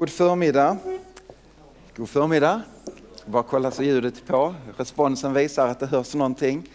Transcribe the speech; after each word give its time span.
God 0.00 0.10
förmiddag. 0.10 0.76
God 1.96 2.08
förmiddag. 2.08 2.62
Bara 3.26 3.42
kolla 3.42 3.70
så 3.70 3.82
ljudet 3.82 4.14
är 4.16 4.32
på. 4.32 4.54
Responsen 4.76 5.34
visar 5.34 5.68
att 5.68 5.80
det 5.80 5.86
hörs 5.86 6.14
någonting. 6.14 6.68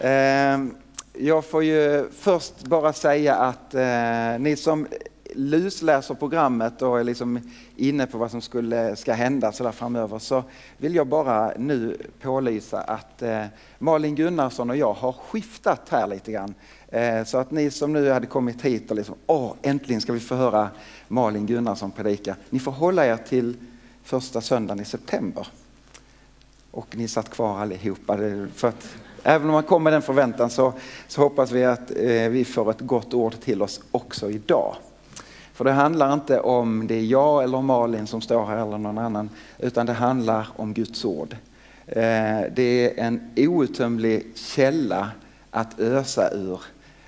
Ehm, 0.00 0.74
jag 1.12 1.44
får 1.44 1.64
ju 1.64 2.08
först 2.12 2.64
bara 2.64 2.92
säga 2.92 3.34
att 3.34 3.74
eh, 3.74 4.38
ni 4.38 4.56
som 4.56 4.86
lusläser 5.34 6.14
programmet 6.14 6.82
och 6.82 7.00
är 7.00 7.04
liksom 7.04 7.50
inne 7.76 8.06
på 8.06 8.18
vad 8.18 8.30
som 8.30 8.40
skulle, 8.40 8.96
ska 8.96 9.12
hända 9.12 9.52
så 9.52 9.64
där 9.64 9.72
framöver 9.72 10.18
så 10.18 10.44
vill 10.78 10.94
jag 10.94 11.06
bara 11.06 11.52
nu 11.58 11.96
pålysa 12.20 12.80
att 12.80 13.22
eh, 13.22 13.44
Malin 13.78 14.14
Gunnarsson 14.14 14.70
och 14.70 14.76
jag 14.76 14.92
har 14.92 15.12
skiftat 15.12 15.88
här 15.88 16.06
lite 16.06 16.32
grann. 16.32 16.54
Eh, 16.92 17.24
så 17.24 17.38
att 17.38 17.50
ni 17.50 17.70
som 17.70 17.92
nu 17.92 18.10
hade 18.10 18.26
kommit 18.26 18.62
hit 18.62 18.90
och 18.90 18.96
liksom, 18.96 19.14
åh 19.26 19.52
äntligen 19.62 20.00
ska 20.00 20.12
vi 20.12 20.20
få 20.20 20.34
höra 20.34 20.70
Malin 21.08 21.46
Gunnarsson 21.46 21.90
predika. 21.90 22.36
Ni 22.50 22.58
får 22.58 22.72
hålla 22.72 23.06
er 23.06 23.16
till 23.16 23.56
första 24.02 24.40
söndagen 24.40 24.82
i 24.82 24.84
september. 24.84 25.46
Och 26.70 26.96
ni 26.96 27.08
satt 27.08 27.30
kvar 27.30 27.58
allihopa. 27.58 28.18
För 28.54 28.68
att, 28.68 28.88
även 29.22 29.46
om 29.46 29.52
man 29.52 29.62
kommer 29.62 29.84
med 29.84 29.92
den 29.92 30.02
förväntan 30.02 30.50
så, 30.50 30.72
så 31.08 31.20
hoppas 31.20 31.50
vi 31.52 31.64
att 31.64 31.90
eh, 31.90 32.28
vi 32.28 32.44
får 32.44 32.70
ett 32.70 32.80
gott 32.80 33.14
ord 33.14 33.40
till 33.40 33.62
oss 33.62 33.80
också 33.90 34.30
idag. 34.30 34.76
För 35.52 35.64
det 35.64 35.72
handlar 35.72 36.12
inte 36.12 36.40
om 36.40 36.86
det 36.86 36.94
är 36.94 37.04
jag 37.04 37.44
eller 37.44 37.60
Malin 37.60 38.06
som 38.06 38.20
står 38.20 38.46
här 38.46 38.56
eller 38.56 38.78
någon 38.78 38.98
annan, 38.98 39.30
utan 39.58 39.86
det 39.86 39.92
handlar 39.92 40.48
om 40.56 40.74
Guds 40.74 41.04
ord. 41.04 41.36
Eh, 41.86 42.40
det 42.54 42.98
är 42.98 43.04
en 43.04 43.30
outtömlig 43.36 44.26
källa 44.34 45.10
att 45.50 45.80
ösa 45.80 46.30
ur 46.30 46.60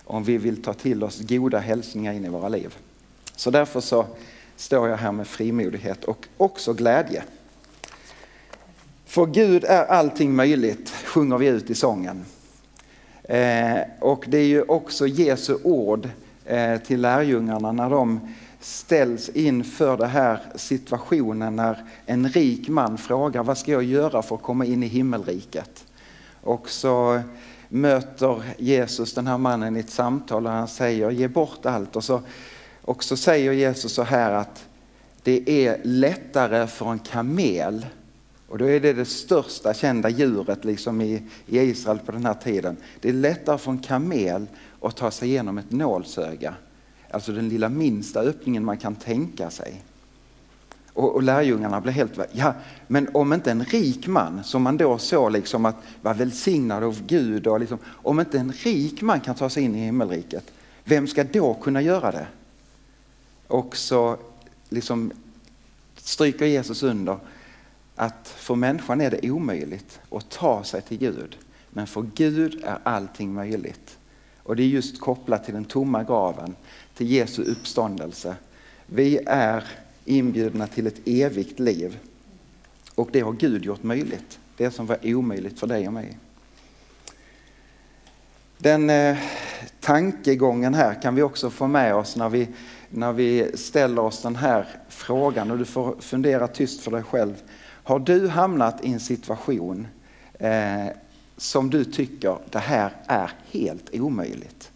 om 0.04 0.24
vi 0.24 0.38
vill 0.38 0.62
ta 0.62 0.74
till 0.74 1.04
oss 1.04 1.20
goda 1.20 1.58
hälsningar 1.58 2.12
in 2.12 2.24
i 2.24 2.28
våra 2.28 2.48
liv. 2.48 2.74
Så 3.36 3.50
därför 3.50 3.80
så 3.80 4.06
står 4.56 4.88
jag 4.88 4.96
här 4.96 5.12
med 5.12 5.26
frimodighet 5.26 6.04
och 6.04 6.26
också 6.36 6.72
glädje. 6.72 7.22
För 9.06 9.26
Gud 9.26 9.64
är 9.64 9.84
allting 9.84 10.34
möjligt, 10.34 10.90
sjunger 10.90 11.38
vi 11.38 11.46
ut 11.46 11.70
i 11.70 11.74
sången. 11.74 12.24
Eh, 13.22 13.78
och 14.00 14.24
det 14.28 14.38
är 14.38 14.46
ju 14.46 14.62
också 14.62 15.06
Jesu 15.06 15.56
ord 15.62 16.08
eh, 16.44 16.78
till 16.78 17.00
lärjungarna 17.00 17.72
när 17.72 17.90
de 17.90 18.20
ställs 18.60 19.28
inför 19.28 19.96
den 19.96 20.10
här 20.10 20.40
situationen 20.54 21.56
när 21.56 21.84
en 22.06 22.28
rik 22.28 22.68
man 22.68 22.98
frågar 22.98 23.42
vad 23.42 23.58
ska 23.58 23.72
jag 23.72 23.82
göra 23.82 24.22
för 24.22 24.34
att 24.34 24.42
komma 24.42 24.64
in 24.64 24.82
i 24.82 24.86
himmelriket? 24.86 25.84
Och 26.40 26.70
så 26.70 27.22
möter 27.68 28.42
Jesus 28.58 29.14
den 29.14 29.26
här 29.26 29.38
mannen 29.38 29.76
i 29.76 29.80
ett 29.80 29.90
samtal 29.90 30.46
och 30.46 30.52
han 30.52 30.68
säger 30.68 31.10
ge 31.10 31.28
bort 31.28 31.66
allt. 31.66 31.96
Och 31.96 32.04
så, 32.04 32.20
och 32.82 33.04
så 33.04 33.16
säger 33.16 33.52
Jesus 33.52 33.92
så 33.92 34.02
här 34.02 34.32
att 34.32 34.66
det 35.22 35.66
är 35.66 35.80
lättare 35.84 36.66
för 36.66 36.92
en 36.92 36.98
kamel 36.98 37.86
och 38.48 38.58
då 38.58 38.64
är 38.64 38.80
det 38.80 38.92
det 38.92 39.04
största 39.04 39.74
kända 39.74 40.08
djuret 40.08 40.64
liksom 40.64 41.00
i, 41.00 41.22
i 41.46 41.58
Israel 41.58 41.98
på 41.98 42.12
den 42.12 42.26
här 42.26 42.34
tiden. 42.34 42.76
Det 43.00 43.08
är 43.08 43.12
lättare 43.12 43.58
för 43.58 43.70
en 43.70 43.78
kamel 43.78 44.46
att 44.80 44.96
ta 44.96 45.10
sig 45.10 45.28
igenom 45.28 45.58
ett 45.58 45.70
nålsöga. 45.70 46.54
Alltså 47.10 47.32
den 47.32 47.48
lilla 47.48 47.68
minsta 47.68 48.20
öppningen 48.20 48.64
man 48.64 48.78
kan 48.78 48.94
tänka 48.94 49.50
sig. 49.50 49.82
Och, 50.94 51.14
och 51.14 51.22
lärjungarna 51.22 51.80
blev 51.80 51.94
helt, 51.94 52.18
ja 52.32 52.54
men 52.86 53.08
om 53.14 53.32
inte 53.32 53.50
en 53.50 53.64
rik 53.64 54.06
man 54.06 54.44
som 54.44 54.62
man 54.62 54.76
då 54.76 54.98
såg 54.98 55.32
liksom 55.32 55.64
att 55.64 55.76
var 56.02 56.14
välsignad 56.14 56.84
av 56.84 57.06
Gud 57.06 57.46
och 57.46 57.60
liksom, 57.60 57.78
om 57.86 58.20
inte 58.20 58.38
en 58.38 58.52
rik 58.52 59.02
man 59.02 59.20
kan 59.20 59.34
ta 59.34 59.50
sig 59.50 59.62
in 59.62 59.74
i 59.74 59.84
himmelriket, 59.84 60.50
vem 60.84 61.06
ska 61.06 61.24
då 61.24 61.54
kunna 61.54 61.82
göra 61.82 62.10
det? 62.10 62.26
Och 63.46 63.76
så 63.76 64.16
liksom 64.68 65.12
stryker 65.96 66.46
Jesus 66.46 66.82
under 66.82 67.18
att 67.94 68.28
för 68.28 68.54
människan 68.54 69.00
är 69.00 69.10
det 69.10 69.30
omöjligt 69.30 70.00
att 70.10 70.30
ta 70.30 70.64
sig 70.64 70.82
till 70.82 70.98
Gud. 70.98 71.36
Men 71.70 71.86
för 71.86 72.06
Gud 72.14 72.64
är 72.64 72.78
allting 72.82 73.34
möjligt. 73.34 73.98
Och 74.42 74.56
det 74.56 74.62
är 74.62 74.66
just 74.66 75.00
kopplat 75.00 75.44
till 75.44 75.54
den 75.54 75.64
tomma 75.64 76.04
graven, 76.04 76.54
till 76.94 77.10
Jesu 77.10 77.42
uppståndelse. 77.42 78.36
Vi 78.86 79.18
är 79.26 79.64
inbjudna 80.04 80.66
till 80.66 80.86
ett 80.86 81.00
evigt 81.04 81.58
liv. 81.58 81.98
Och 82.94 83.08
det 83.12 83.20
har 83.20 83.32
Gud 83.32 83.64
gjort 83.64 83.82
möjligt. 83.82 84.38
Det 84.56 84.70
som 84.70 84.86
var 84.86 84.98
omöjligt 85.02 85.60
för 85.60 85.66
dig 85.66 85.86
och 85.86 85.92
mig. 85.92 86.18
Den 88.58 88.90
eh, 88.90 89.16
tankegången 89.80 90.74
här 90.74 91.02
kan 91.02 91.14
vi 91.14 91.22
också 91.22 91.50
få 91.50 91.66
med 91.66 91.94
oss 91.94 92.16
när 92.16 92.28
vi, 92.28 92.48
när 92.90 93.12
vi 93.12 93.50
ställer 93.54 94.02
oss 94.02 94.22
den 94.22 94.36
här 94.36 94.68
frågan 94.88 95.50
och 95.50 95.58
du 95.58 95.64
får 95.64 95.96
fundera 96.00 96.48
tyst 96.48 96.80
för 96.80 96.90
dig 96.90 97.02
själv. 97.02 97.42
Har 97.60 97.98
du 97.98 98.28
hamnat 98.28 98.84
i 98.84 98.92
en 98.92 99.00
situation 99.00 99.86
eh, 100.38 100.86
som 101.36 101.70
du 101.70 101.84
tycker 101.84 102.36
det 102.50 102.58
här 102.58 102.92
är 103.06 103.32
helt 103.50 103.94
omöjligt? 103.94 104.70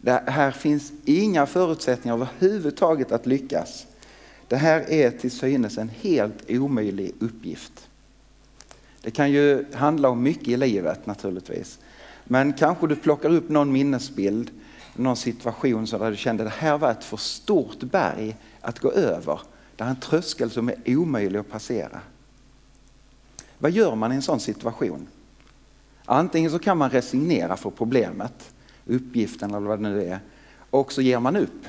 Det 0.00 0.22
här 0.26 0.50
finns 0.50 0.92
inga 1.04 1.46
förutsättningar 1.46 2.14
överhuvudtaget 2.14 3.12
att 3.12 3.26
lyckas. 3.26 3.86
Det 4.48 4.56
här 4.56 4.90
är 4.90 5.10
till 5.10 5.30
synes 5.30 5.78
en 5.78 5.88
helt 5.88 6.50
omöjlig 6.50 7.14
uppgift. 7.18 7.88
Det 9.02 9.10
kan 9.10 9.30
ju 9.30 9.64
handla 9.74 10.08
om 10.08 10.22
mycket 10.22 10.48
i 10.48 10.56
livet 10.56 11.06
naturligtvis. 11.06 11.78
Men 12.24 12.52
kanske 12.52 12.86
du 12.86 12.96
plockar 12.96 13.30
upp 13.30 13.48
någon 13.48 13.72
minnesbild, 13.72 14.50
någon 14.96 15.16
situation 15.16 15.86
så 15.86 15.98
där 15.98 16.10
du 16.10 16.16
kände 16.16 16.42
att 16.42 16.50
det 16.50 16.56
här 16.66 16.78
var 16.78 16.90
ett 16.90 17.04
för 17.04 17.16
stort 17.16 17.80
berg 17.80 18.36
att 18.60 18.78
gå 18.78 18.92
över. 18.92 19.40
Det 19.76 19.84
är 19.84 19.88
en 19.88 20.00
tröskel 20.00 20.50
som 20.50 20.68
är 20.68 20.76
omöjlig 20.86 21.38
att 21.38 21.50
passera. 21.50 22.00
Vad 23.58 23.70
gör 23.70 23.94
man 23.94 24.12
i 24.12 24.14
en 24.14 24.22
sån 24.22 24.40
situation? 24.40 25.06
Antingen 26.04 26.50
så 26.50 26.58
kan 26.58 26.78
man 26.78 26.90
resignera 26.90 27.56
för 27.56 27.70
problemet, 27.70 28.50
uppgiften 28.86 29.54
eller 29.54 29.68
vad 29.68 29.78
det 29.78 29.88
nu 29.88 30.04
är, 30.04 30.20
och 30.70 30.92
så 30.92 31.02
ger 31.02 31.20
man 31.20 31.36
upp 31.36 31.66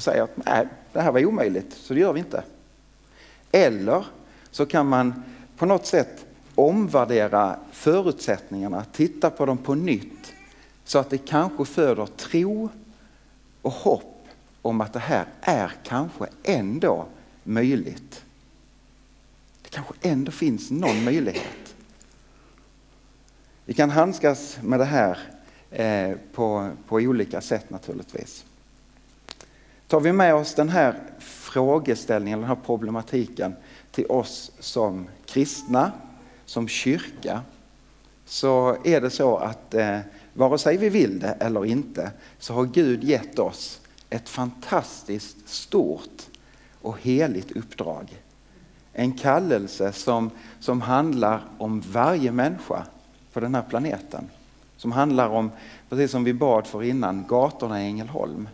och 0.00 0.04
säger 0.04 0.22
att 0.22 0.36
nej, 0.46 0.68
det 0.92 1.00
här 1.00 1.12
var 1.12 1.24
omöjligt, 1.24 1.72
så 1.72 1.94
det 1.94 2.00
gör 2.00 2.12
vi 2.12 2.20
inte. 2.20 2.42
Eller 3.52 4.06
så 4.50 4.66
kan 4.66 4.86
man 4.86 5.22
på 5.56 5.66
något 5.66 5.86
sätt 5.86 6.26
omvärdera 6.54 7.56
förutsättningarna, 7.72 8.84
titta 8.92 9.30
på 9.30 9.46
dem 9.46 9.58
på 9.58 9.74
nytt 9.74 10.32
så 10.84 10.98
att 10.98 11.10
det 11.10 11.18
kanske 11.18 11.64
föder 11.64 12.06
tro 12.06 12.68
och 13.62 13.72
hopp 13.72 14.28
om 14.62 14.80
att 14.80 14.92
det 14.92 14.98
här 14.98 15.26
är 15.40 15.72
kanske 15.84 16.26
ändå 16.42 17.06
möjligt. 17.44 18.24
Det 19.62 19.68
kanske 19.68 19.94
ändå 20.00 20.32
finns 20.32 20.70
någon 20.70 21.04
möjlighet. 21.04 21.74
Vi 23.64 23.74
kan 23.74 23.90
handskas 23.90 24.58
med 24.62 24.80
det 24.80 24.84
här 24.84 25.18
eh, 25.70 26.16
på, 26.34 26.70
på 26.88 26.96
olika 26.96 27.40
sätt 27.40 27.70
naturligtvis. 27.70 28.44
Tar 29.90 30.00
vi 30.00 30.12
med 30.12 30.34
oss 30.34 30.54
den 30.54 30.68
här 30.68 30.94
frågeställningen, 31.18 32.40
den 32.40 32.48
här 32.48 32.58
problematiken 32.66 33.54
till 33.90 34.06
oss 34.06 34.52
som 34.58 35.08
kristna, 35.26 35.92
som 36.44 36.68
kyrka, 36.68 37.40
så 38.24 38.76
är 38.84 39.00
det 39.00 39.10
så 39.10 39.36
att 39.36 39.74
eh, 39.74 39.98
vare 40.32 40.58
sig 40.58 40.76
vi 40.76 40.88
vill 40.88 41.20
det 41.20 41.28
eller 41.28 41.64
inte 41.64 42.10
så 42.38 42.54
har 42.54 42.64
Gud 42.64 43.04
gett 43.04 43.38
oss 43.38 43.80
ett 44.10 44.28
fantastiskt 44.28 45.48
stort 45.48 46.22
och 46.80 46.98
heligt 47.00 47.52
uppdrag. 47.52 48.22
En 48.92 49.12
kallelse 49.12 49.92
som, 49.92 50.30
som 50.60 50.80
handlar 50.80 51.42
om 51.58 51.80
varje 51.80 52.32
människa 52.32 52.86
på 53.32 53.40
den 53.40 53.54
här 53.54 53.64
planeten. 53.68 54.30
Som 54.76 54.92
handlar 54.92 55.28
om, 55.28 55.50
precis 55.88 56.10
som 56.10 56.24
vi 56.24 56.34
bad 56.34 56.66
för 56.66 56.82
innan, 56.82 57.24
gatorna 57.28 57.82
i 57.82 57.86
Ängelholm 57.86 58.48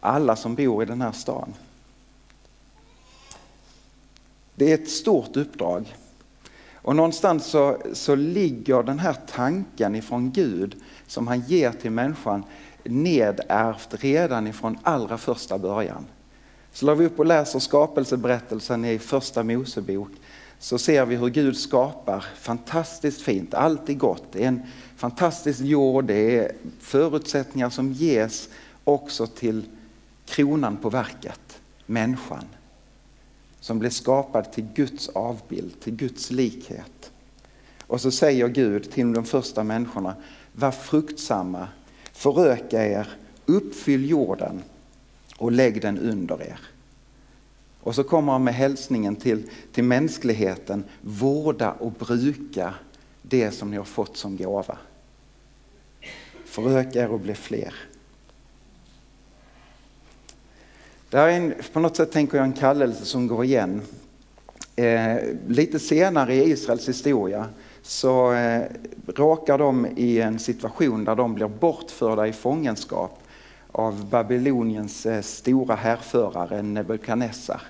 alla 0.00 0.36
som 0.36 0.54
bor 0.54 0.82
i 0.82 0.86
den 0.86 1.00
här 1.00 1.12
stan. 1.12 1.54
Det 4.54 4.70
är 4.70 4.74
ett 4.74 4.90
stort 4.90 5.36
uppdrag. 5.36 5.96
Och 6.74 6.96
någonstans 6.96 7.46
så, 7.46 7.78
så 7.92 8.14
ligger 8.14 8.82
den 8.82 8.98
här 8.98 9.16
tanken 9.26 9.94
ifrån 9.94 10.30
Gud 10.30 10.76
som 11.06 11.26
han 11.26 11.40
ger 11.40 11.70
till 11.70 11.90
människan 11.90 12.44
nedärvt 12.84 13.88
redan 13.90 14.46
ifrån 14.46 14.78
allra 14.82 15.18
första 15.18 15.58
början. 15.58 16.06
Slår 16.72 16.94
vi 16.94 17.06
upp 17.06 17.18
och 17.18 17.26
läser 17.26 17.58
skapelseberättelsen 17.58 18.84
i 18.84 18.98
första 18.98 19.42
Mosebok 19.42 20.10
så 20.58 20.78
ser 20.78 21.06
vi 21.06 21.16
hur 21.16 21.28
Gud 21.28 21.56
skapar 21.56 22.24
fantastiskt 22.36 23.22
fint, 23.22 23.54
allt 23.54 23.88
är 23.88 23.94
gott. 23.94 24.24
Det 24.32 24.44
är 24.44 24.48
en 24.48 24.62
fantastisk 24.96 25.60
jord, 25.60 26.04
det 26.04 26.38
är 26.38 26.52
förutsättningar 26.80 27.70
som 27.70 27.92
ges 27.92 28.48
också 28.84 29.26
till 29.26 29.64
kronan 30.26 30.76
på 30.76 30.90
verket, 30.90 31.60
människan. 31.86 32.44
Som 33.60 33.78
blev 33.78 33.90
skapad 33.90 34.52
till 34.52 34.66
Guds 34.74 35.08
avbild, 35.08 35.80
till 35.80 35.96
Guds 35.96 36.30
likhet. 36.30 37.10
Och 37.86 38.00
så 38.00 38.10
säger 38.10 38.48
Gud 38.48 38.90
till 38.90 39.12
de 39.12 39.24
första 39.24 39.64
människorna, 39.64 40.14
var 40.52 40.70
fruktsamma, 40.70 41.68
föröka 42.12 42.86
er, 42.86 43.08
uppfyll 43.46 44.10
jorden 44.10 44.62
och 45.36 45.52
lägg 45.52 45.82
den 45.82 45.98
under 45.98 46.42
er. 46.42 46.60
Och 47.80 47.94
så 47.94 48.04
kommer 48.04 48.32
han 48.32 48.44
med 48.44 48.54
hälsningen 48.54 49.16
till, 49.16 49.50
till 49.72 49.84
mänskligheten. 49.84 50.84
Vårda 51.00 51.72
och 51.72 51.92
bruka 51.92 52.74
det 53.22 53.50
som 53.50 53.70
ni 53.70 53.76
har 53.76 53.84
fått 53.84 54.16
som 54.16 54.36
gåva. 54.36 54.78
Föröka 56.44 57.02
er 57.02 57.08
och 57.08 57.20
bli 57.20 57.34
fler. 57.34 57.74
Det 61.16 61.20
här 61.20 61.28
är 61.28 61.36
en, 61.36 61.54
på 61.72 61.80
något 61.80 61.96
sätt 61.96 62.12
tänker 62.12 62.36
jag 62.36 62.46
en 62.46 62.52
kallelse 62.52 63.04
som 63.04 63.26
går 63.26 63.44
igen. 63.44 63.82
Eh, 64.76 65.16
lite 65.46 65.78
senare 65.78 66.34
i 66.34 66.50
Israels 66.50 66.88
historia 66.88 67.46
så 67.82 68.32
eh, 68.32 68.62
råkar 69.06 69.58
de 69.58 69.86
i 69.96 70.20
en 70.20 70.38
situation 70.38 71.04
där 71.04 71.14
de 71.14 71.34
blir 71.34 71.48
bortförda 71.48 72.26
i 72.26 72.32
fångenskap 72.32 73.18
av 73.72 74.10
Babyloniens 74.10 75.06
eh, 75.06 75.22
stora 75.22 75.74
härförare 75.74 76.62
Nebukadnessar. 76.62 77.62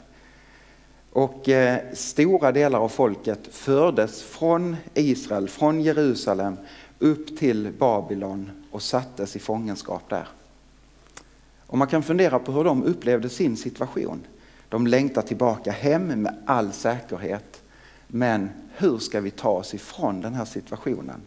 Och 1.13 1.49
eh, 1.49 1.79
stora 1.93 2.53
delar 2.53 2.79
av 2.79 2.89
folket 2.89 3.49
fördes 3.51 4.23
från 4.23 4.77
Israel, 4.95 5.49
från 5.49 5.81
Jerusalem 5.81 6.57
upp 6.99 7.39
till 7.39 7.73
Babylon 7.79 8.51
och 8.71 8.83
sattes 8.83 9.37
i 9.37 9.39
fångenskap 9.39 10.03
där. 10.09 10.29
Och 11.67 11.79
man 11.79 11.89
kan 11.89 12.03
fundera 12.03 12.39
på 12.39 12.53
hur 12.53 12.65
de 12.65 12.85
upplevde 12.85 13.29
sin 13.29 13.57
situation. 13.57 14.27
De 14.69 14.87
längtar 14.87 15.23
tillbaka 15.23 15.71
hem 15.71 16.07
med 16.07 16.35
all 16.47 16.73
säkerhet. 16.73 17.63
Men 18.07 18.51
hur 18.77 18.99
ska 18.99 19.21
vi 19.21 19.31
ta 19.31 19.49
oss 19.49 19.75
ifrån 19.75 20.21
den 20.21 20.35
här 20.35 20.45
situationen? 20.45 21.21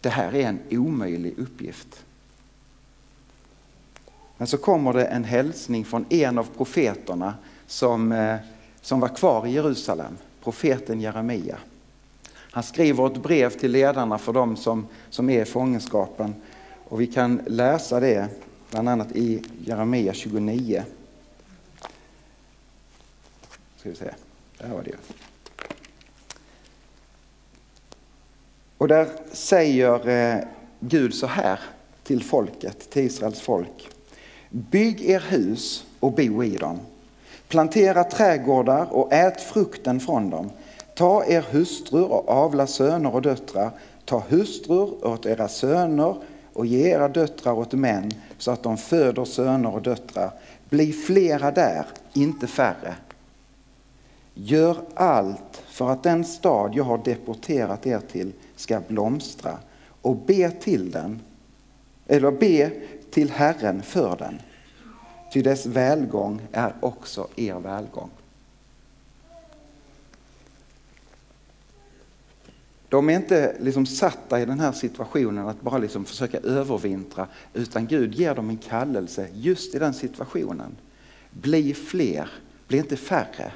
Det 0.00 0.08
här 0.08 0.34
är 0.34 0.48
en 0.48 0.60
omöjlig 0.70 1.38
uppgift. 1.38 2.04
Men 4.36 4.46
så 4.46 4.58
kommer 4.58 4.92
det 4.92 5.04
en 5.04 5.24
hälsning 5.24 5.84
från 5.84 6.06
en 6.08 6.38
av 6.38 6.48
profeterna 6.56 7.34
som, 7.66 8.12
eh, 8.12 8.36
som 8.80 9.00
var 9.00 9.08
kvar 9.08 9.46
i 9.46 9.50
Jerusalem, 9.50 10.16
profeten 10.42 11.00
Jeremia. 11.00 11.58
Han 12.50 12.62
skriver 12.62 13.06
ett 13.06 13.22
brev 13.22 13.50
till 13.50 13.70
ledarna 13.70 14.18
för 14.18 14.32
dem 14.32 14.56
som, 14.56 14.86
som 15.10 15.30
är 15.30 15.42
i 15.42 15.44
fångenskapen 15.44 16.34
och 16.88 17.00
vi 17.00 17.06
kan 17.06 17.40
läsa 17.46 18.00
det 18.00 18.28
bland 18.74 18.88
annat 18.88 19.12
i 19.16 19.42
Jeremia 19.64 20.12
29. 20.12 20.84
Ska 23.76 23.88
vi 23.88 23.94
se, 23.94 24.10
där 24.58 24.68
var 24.68 24.82
det 24.82 24.90
ju. 24.90 24.96
Och 28.78 28.88
där 28.88 29.08
säger 29.32 30.08
eh, 30.08 30.44
Gud 30.80 31.14
så 31.14 31.26
här 31.26 31.60
till 32.02 32.24
folket, 32.24 32.90
till 32.90 33.02
Israels 33.02 33.40
folk. 33.40 33.88
Bygg 34.50 35.04
er 35.04 35.20
hus 35.20 35.84
och 36.00 36.12
bo 36.12 36.44
i 36.44 36.56
dem. 36.56 36.78
Plantera 37.48 38.04
trädgårdar 38.04 38.92
och 38.92 39.12
ät 39.12 39.40
frukten 39.40 40.00
från 40.00 40.30
dem. 40.30 40.50
Ta 40.94 41.24
er 41.24 41.44
hustrur 41.50 42.12
och 42.12 42.28
avla 42.28 42.66
söner 42.66 43.14
och 43.14 43.22
döttrar. 43.22 43.70
Ta 44.04 44.22
hustrur 44.28 45.06
åt 45.06 45.26
era 45.26 45.48
söner 45.48 46.16
och 46.54 46.66
ge 46.66 46.90
era 46.90 47.08
döttrar 47.08 47.52
åt 47.52 47.72
män 47.72 48.10
så 48.38 48.50
att 48.50 48.62
de 48.62 48.76
föder 48.76 49.24
söner 49.24 49.74
och 49.74 49.82
döttrar. 49.82 50.30
Bli 50.68 50.92
flera 50.92 51.50
där, 51.50 51.86
inte 52.12 52.46
färre. 52.46 52.94
Gör 54.34 54.76
allt 54.94 55.62
för 55.66 55.90
att 55.90 56.02
den 56.02 56.24
stad 56.24 56.72
jag 56.74 56.84
har 56.84 56.98
deporterat 56.98 57.86
er 57.86 58.00
till 58.12 58.32
ska 58.56 58.80
blomstra 58.88 59.58
och 60.02 60.16
be 60.16 60.50
till 60.50 60.90
den, 60.90 61.20
eller 62.06 62.30
be 62.30 62.70
till 63.10 63.30
Herren 63.30 63.82
för 63.82 64.16
den. 64.16 64.38
Ty 65.32 65.42
dess 65.42 65.66
välgång 65.66 66.40
är 66.52 66.74
också 66.80 67.28
er 67.36 67.54
välgång. 67.54 68.10
De 72.94 73.10
är 73.10 73.16
inte 73.16 73.56
liksom 73.60 73.86
satta 73.86 74.40
i 74.40 74.44
den 74.44 74.60
här 74.60 74.72
situationen 74.72 75.48
att 75.48 75.60
bara 75.60 75.78
liksom 75.78 76.04
försöka 76.04 76.38
övervintra 76.38 77.28
utan 77.54 77.86
Gud 77.86 78.14
ger 78.14 78.34
dem 78.34 78.50
en 78.50 78.56
kallelse 78.56 79.28
just 79.34 79.74
i 79.74 79.78
den 79.78 79.94
situationen. 79.94 80.76
Bli 81.30 81.74
fler, 81.74 82.30
bli 82.68 82.78
inte 82.78 82.96
färre. 82.96 83.52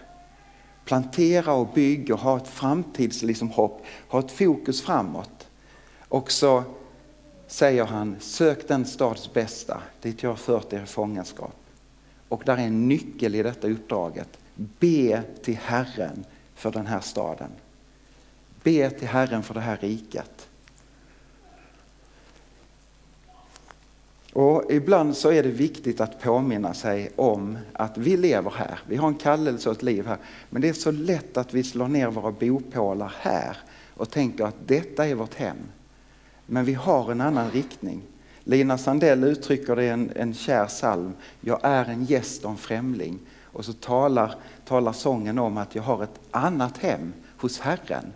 Plantera 0.84 1.52
och 1.52 1.68
bygg 1.74 2.12
och 2.12 2.18
ha 2.18 2.36
ett 2.36 2.48
framtidshopp, 2.48 3.28
liksom, 3.28 3.50
ha 4.08 4.18
ett 4.18 4.30
fokus 4.30 4.82
framåt. 4.82 5.48
Och 6.08 6.32
så 6.32 6.62
säger 7.46 7.84
han, 7.84 8.16
sök 8.20 8.68
den 8.68 8.84
stads 8.84 9.32
bästa 9.32 9.82
dit 10.02 10.22
jag 10.22 10.30
har 10.30 10.36
fört 10.36 10.72
er 10.72 10.82
i 10.82 10.86
fångenskap. 10.86 11.56
Och 12.28 12.42
där 12.46 12.56
är 12.56 12.66
en 12.66 12.88
nyckel 12.88 13.34
i 13.34 13.42
detta 13.42 13.68
uppdraget. 13.68 14.38
Be 14.54 15.22
till 15.42 15.56
Herren 15.56 16.24
för 16.54 16.70
den 16.70 16.86
här 16.86 17.00
staden. 17.00 17.50
Be 18.68 18.90
till 18.90 19.08
Herren 19.08 19.42
för 19.42 19.54
det 19.54 19.60
här 19.60 19.76
riket. 19.76 20.48
Och 24.32 24.64
ibland 24.70 25.16
så 25.16 25.32
är 25.32 25.42
det 25.42 25.48
viktigt 25.48 26.00
att 26.00 26.22
påminna 26.22 26.74
sig 26.74 27.10
om 27.16 27.58
att 27.72 27.98
vi 27.98 28.16
lever 28.16 28.50
här. 28.50 28.78
Vi 28.86 28.96
har 28.96 29.08
en 29.08 29.14
kallelse 29.14 29.68
och 29.68 29.76
ett 29.76 29.82
liv 29.82 30.06
här. 30.06 30.16
Men 30.50 30.62
det 30.62 30.68
är 30.68 30.72
så 30.72 30.90
lätt 30.90 31.36
att 31.36 31.54
vi 31.54 31.62
slår 31.62 31.88
ner 31.88 32.08
våra 32.08 32.32
bopålar 32.32 33.14
här 33.20 33.56
och 33.94 34.10
tänker 34.10 34.44
att 34.44 34.56
detta 34.66 35.06
är 35.06 35.14
vårt 35.14 35.34
hem. 35.34 35.56
Men 36.46 36.64
vi 36.64 36.74
har 36.74 37.12
en 37.12 37.20
annan 37.20 37.50
riktning. 37.50 38.02
Lina 38.44 38.78
Sandell 38.78 39.24
uttrycker 39.24 39.76
det 39.76 39.84
i 39.84 39.88
en, 39.88 40.12
en 40.16 40.34
kär 40.34 40.66
psalm. 40.66 41.12
Jag 41.40 41.60
är 41.62 41.84
en 41.84 42.04
gäst 42.04 42.44
och 42.44 42.50
en 42.50 42.56
främling. 42.56 43.18
Och 43.44 43.64
så 43.64 43.72
talar, 43.72 44.34
talar 44.64 44.92
sången 44.92 45.38
om 45.38 45.56
att 45.56 45.74
jag 45.74 45.82
har 45.82 46.02
ett 46.02 46.20
annat 46.30 46.78
hem 46.78 47.12
hos 47.36 47.60
Herren. 47.60 48.12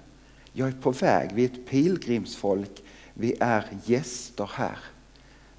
Jag 0.52 0.68
är 0.68 0.72
på 0.72 0.90
väg, 0.90 1.30
vi 1.34 1.44
är 1.44 1.48
ett 1.48 1.66
pilgrimsfolk, 1.66 2.82
vi 3.14 3.34
är 3.40 3.66
gäster 3.84 4.50
här. 4.54 4.78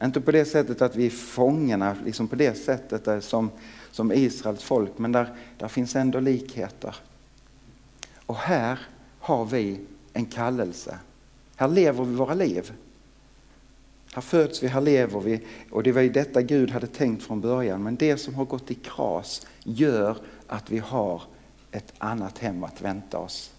Inte 0.03 0.21
på 0.21 0.31
det 0.31 0.45
sättet 0.45 0.81
att 0.81 0.95
vi 0.95 1.05
är 1.05 1.09
fångarna, 1.09 1.97
liksom 2.05 2.27
på 2.27 2.35
det 2.35 2.57
sättet 2.57 3.23
som, 3.23 3.51
som 3.91 4.11
Israels 4.11 4.63
folk, 4.63 4.97
men 4.97 5.11
där, 5.11 5.35
där 5.57 5.67
finns 5.67 5.95
ändå 5.95 6.19
likheter. 6.19 6.95
Och 8.25 8.35
här 8.35 8.79
har 9.19 9.45
vi 9.45 9.79
en 10.13 10.25
kallelse. 10.25 10.97
Här 11.55 11.67
lever 11.67 12.03
vi 12.03 12.15
våra 12.15 12.33
liv. 12.33 12.73
Här 14.13 14.21
föds 14.21 14.63
vi, 14.63 14.67
här 14.67 14.81
lever 14.81 15.19
vi 15.19 15.41
och 15.71 15.83
det 15.83 15.91
var 15.91 16.01
ju 16.01 16.09
detta 16.09 16.41
Gud 16.41 16.71
hade 16.71 16.87
tänkt 16.87 17.23
från 17.23 17.41
början. 17.41 17.83
Men 17.83 17.95
det 17.95 18.17
som 18.17 18.35
har 18.35 18.45
gått 18.45 18.71
i 18.71 18.75
kras 18.75 19.47
gör 19.63 20.17
att 20.47 20.71
vi 20.71 20.79
har 20.79 21.21
ett 21.71 21.93
annat 21.97 22.37
hem 22.37 22.63
att 22.63 22.81
vänta 22.81 23.17
oss. 23.17 23.52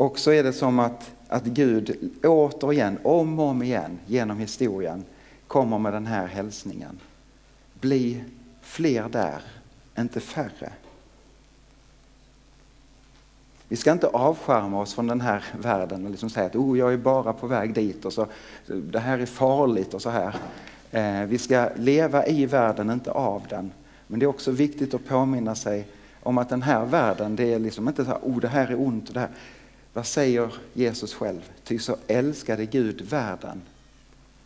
Och 0.00 0.18
så 0.18 0.30
är 0.30 0.42
det 0.42 0.52
som 0.52 0.78
att, 0.78 1.10
att 1.28 1.44
Gud 1.44 2.12
återigen, 2.22 2.98
om 3.02 3.38
och 3.38 3.46
om 3.46 3.62
igen 3.62 3.98
genom 4.06 4.38
historien 4.38 5.04
kommer 5.46 5.78
med 5.78 5.92
den 5.92 6.06
här 6.06 6.26
hälsningen. 6.26 7.00
Bli 7.80 8.24
fler 8.62 9.08
där, 9.08 9.42
inte 9.98 10.20
färre. 10.20 10.72
Vi 13.68 13.76
ska 13.76 13.92
inte 13.92 14.06
avskärma 14.06 14.80
oss 14.80 14.94
från 14.94 15.06
den 15.06 15.20
här 15.20 15.44
världen 15.58 16.04
och 16.04 16.10
liksom 16.10 16.30
säga 16.30 16.46
att 16.46 16.56
oh, 16.56 16.78
jag 16.78 16.92
är 16.92 16.96
bara 16.96 17.32
på 17.32 17.46
väg 17.46 17.74
dit 17.74 18.04
och 18.04 18.12
så, 18.12 18.26
det 18.66 18.98
här 18.98 19.18
är 19.18 19.26
farligt 19.26 19.94
och 19.94 20.02
så 20.02 20.10
här. 20.10 20.36
Eh, 20.90 21.26
vi 21.26 21.38
ska 21.38 21.68
leva 21.76 22.26
i 22.26 22.46
världen, 22.46 22.90
inte 22.90 23.10
av 23.10 23.42
den. 23.48 23.72
Men 24.06 24.20
det 24.20 24.24
är 24.24 24.28
också 24.28 24.50
viktigt 24.50 24.94
att 24.94 25.08
påminna 25.08 25.54
sig 25.54 25.86
om 26.22 26.38
att 26.38 26.48
den 26.48 26.62
här 26.62 26.84
världen, 26.84 27.36
det 27.36 27.52
är 27.54 27.58
liksom 27.58 27.88
inte 27.88 28.04
så 28.04 28.10
här, 28.10 28.20
oh 28.22 28.40
det 28.40 28.48
här 28.48 28.66
är 28.66 28.80
ont. 28.80 29.14
Det 29.14 29.20
här. 29.20 29.30
Vad 29.92 30.06
säger 30.06 30.54
Jesus 30.74 31.14
själv? 31.14 31.50
Ty 31.64 31.78
så 31.78 31.96
älskade 32.06 32.66
Gud 32.66 33.00
världen 33.00 33.62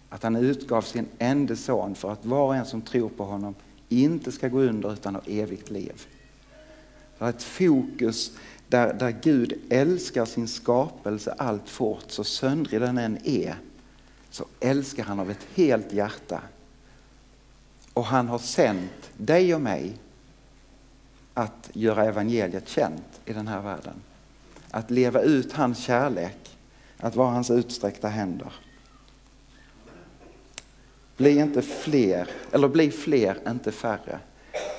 att 0.09 0.23
han 0.23 0.37
utgav 0.37 0.83
sin 0.83 1.07
enda 1.19 1.57
son 1.57 1.95
för 1.95 2.13
att 2.13 2.25
var 2.25 2.47
och 2.47 2.57
en 2.57 2.67
som 2.67 2.83
tror 2.83 3.09
på 3.09 3.25
honom 3.25 3.55
inte 3.89 4.33
ska 4.33 4.49
gå 4.49 4.61
under 4.61 4.93
utan 4.93 5.15
ha 5.15 5.23
evigt 5.27 5.71
liv. 5.71 6.07
Det 7.19 7.25
är 7.25 7.29
ett 7.29 7.43
fokus 7.43 8.33
där, 8.69 8.95
där 8.95 9.17
Gud 9.23 9.61
älskar 9.69 10.25
sin 10.25 10.49
skapelse 10.49 11.35
allt 11.39 11.69
fort, 11.69 12.05
så 12.09 12.25
söndrig 12.25 12.81
den 12.81 12.99
än 12.99 13.19
är, 13.25 13.57
så 14.31 14.45
älskar 14.61 15.05
han 15.05 15.21
av 15.21 15.31
ett 15.31 15.47
helt 15.55 15.93
hjärta. 15.93 16.41
Och 17.93 18.05
han 18.05 18.29
har 18.29 18.39
sänt 18.39 19.11
dig 19.17 19.55
och 19.55 19.61
mig 19.61 19.93
att 21.35 21.71
göra 21.73 22.05
evangeliet 22.05 22.69
känt 22.69 23.21
i 23.25 23.33
den 23.33 23.49
här 23.49 23.61
världen. 23.61 23.95
Att 24.75 24.91
leva 24.91 25.21
ut 25.21 25.53
hans 25.53 25.79
kärlek, 25.79 26.59
att 26.97 27.17
vara 27.17 27.31
hans 27.31 27.51
utsträckta 27.51 28.09
händer. 28.09 28.53
Bli 31.17 31.39
inte 31.39 31.63
fler, 31.63 32.31
eller 32.53 32.69
bli 32.69 32.91
fler, 32.91 33.39
inte 33.49 33.73
färre. 33.73 34.19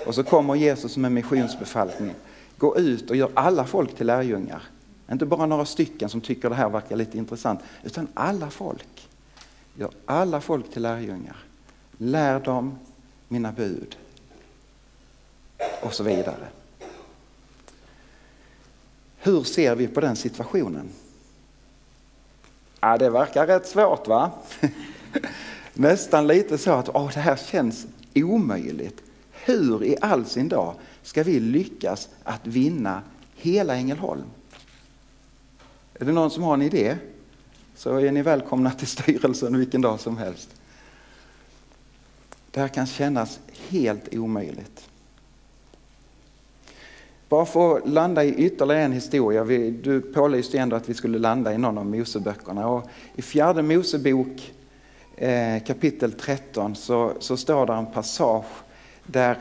Och 0.05 0.15
så 0.15 0.23
kommer 0.23 0.55
Jesus 0.55 0.97
med 0.97 1.11
missionsbefallning. 1.11 2.15
Gå 2.57 2.77
ut 2.77 3.09
och 3.09 3.15
gör 3.15 3.31
alla 3.33 3.65
folk 3.65 3.95
till 3.95 4.07
lärjungar. 4.07 4.63
Inte 5.11 5.25
bara 5.25 5.45
några 5.45 5.65
stycken 5.65 6.09
som 6.09 6.21
tycker 6.21 6.49
det 6.49 6.55
här 6.55 6.69
verkar 6.69 6.95
lite 6.95 7.17
intressant, 7.17 7.59
utan 7.83 8.07
alla 8.13 8.49
folk. 8.49 9.09
Gör 9.75 9.91
alla 10.05 10.41
folk 10.41 10.71
till 10.73 10.81
lärjungar. 10.81 11.37
Lär 11.97 12.39
dem 12.39 12.79
mina 13.27 13.51
bud. 13.51 13.97
och 15.81 15.93
så 15.93 16.03
vidare. 16.03 16.47
Hur 19.25 19.43
ser 19.43 19.75
vi 19.75 19.87
på 19.87 20.01
den 20.01 20.15
situationen? 20.15 20.89
Ja, 22.79 22.97
det 22.97 23.09
verkar 23.09 23.47
rätt 23.47 23.67
svårt 23.67 24.07
va? 24.07 24.31
Nästan 25.73 26.27
lite 26.27 26.57
så 26.57 26.71
att 26.71 26.89
åh, 26.95 27.11
det 27.13 27.19
här 27.19 27.35
känns 27.35 27.87
omöjligt. 28.15 29.01
Hur 29.31 29.83
i 29.83 29.97
all 30.01 30.25
sin 30.25 30.49
dag 30.49 30.75
ska 31.03 31.23
vi 31.23 31.39
lyckas 31.39 32.09
att 32.23 32.47
vinna 32.47 33.01
hela 33.35 33.75
Ängelholm? 33.75 34.25
Är 35.93 36.05
det 36.05 36.11
någon 36.11 36.31
som 36.31 36.43
har 36.43 36.53
en 36.53 36.61
idé? 36.61 36.97
Så 37.75 37.97
är 37.97 38.11
ni 38.11 38.21
välkomna 38.21 38.71
till 38.71 38.87
styrelsen 38.87 39.57
vilken 39.57 39.81
dag 39.81 39.99
som 39.99 40.17
helst. 40.17 40.49
Det 42.51 42.59
här 42.59 42.67
kan 42.67 42.87
kännas 42.87 43.39
helt 43.69 44.15
omöjligt. 44.15 44.89
Bara 47.35 47.45
för 47.45 47.77
att 47.77 47.87
landa 47.87 48.23
i 48.23 48.33
ytterligare 48.33 48.81
en 48.81 48.91
historia. 48.91 49.43
Vi, 49.43 49.71
du 49.71 50.01
pålyste 50.01 50.57
ändå 50.57 50.75
att 50.75 50.89
vi 50.89 50.93
skulle 50.93 51.19
landa 51.19 51.53
i 51.53 51.57
någon 51.57 51.77
av 51.77 51.85
Moseböckerna. 51.85 52.67
Och 52.67 52.89
I 53.15 53.21
fjärde 53.21 53.61
Mosebok 53.61 54.53
eh, 55.15 55.63
kapitel 55.67 56.11
13 56.11 56.75
så, 56.75 57.13
så 57.19 57.37
står 57.37 57.65
det 57.65 57.73
en 57.73 57.85
passage 57.85 58.45
där 59.05 59.37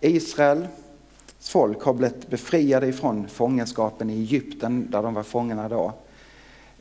Israels 0.00 0.66
folk 1.40 1.82
har 1.82 1.94
blivit 1.94 2.30
befriade 2.30 2.86
ifrån 2.86 3.28
fångenskapen 3.28 4.10
i 4.10 4.12
Egypten 4.12 4.90
där 4.90 5.02
de 5.02 5.14
var 5.14 5.22
fångna 5.22 5.68
då. 5.68 5.92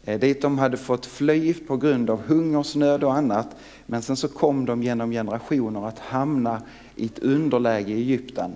Eh, 0.04 0.20
dit 0.20 0.42
de 0.42 0.58
hade 0.58 0.78
fått 0.78 1.06
fly 1.06 1.54
på 1.54 1.78
grund 1.78 2.10
av 2.10 2.22
hungersnöd 2.22 3.04
och 3.04 3.14
annat. 3.14 3.56
Men 3.86 4.02
sen 4.02 4.18
så 4.18 4.28
kom 4.28 4.66
de 4.66 4.84
genom 4.84 5.12
generationer 5.12 5.88
att 5.88 6.00
hamna 6.00 6.62
i 6.96 7.06
ett 7.06 7.20
underläge 7.20 7.92
i 7.92 7.94
Egypten. 7.94 8.52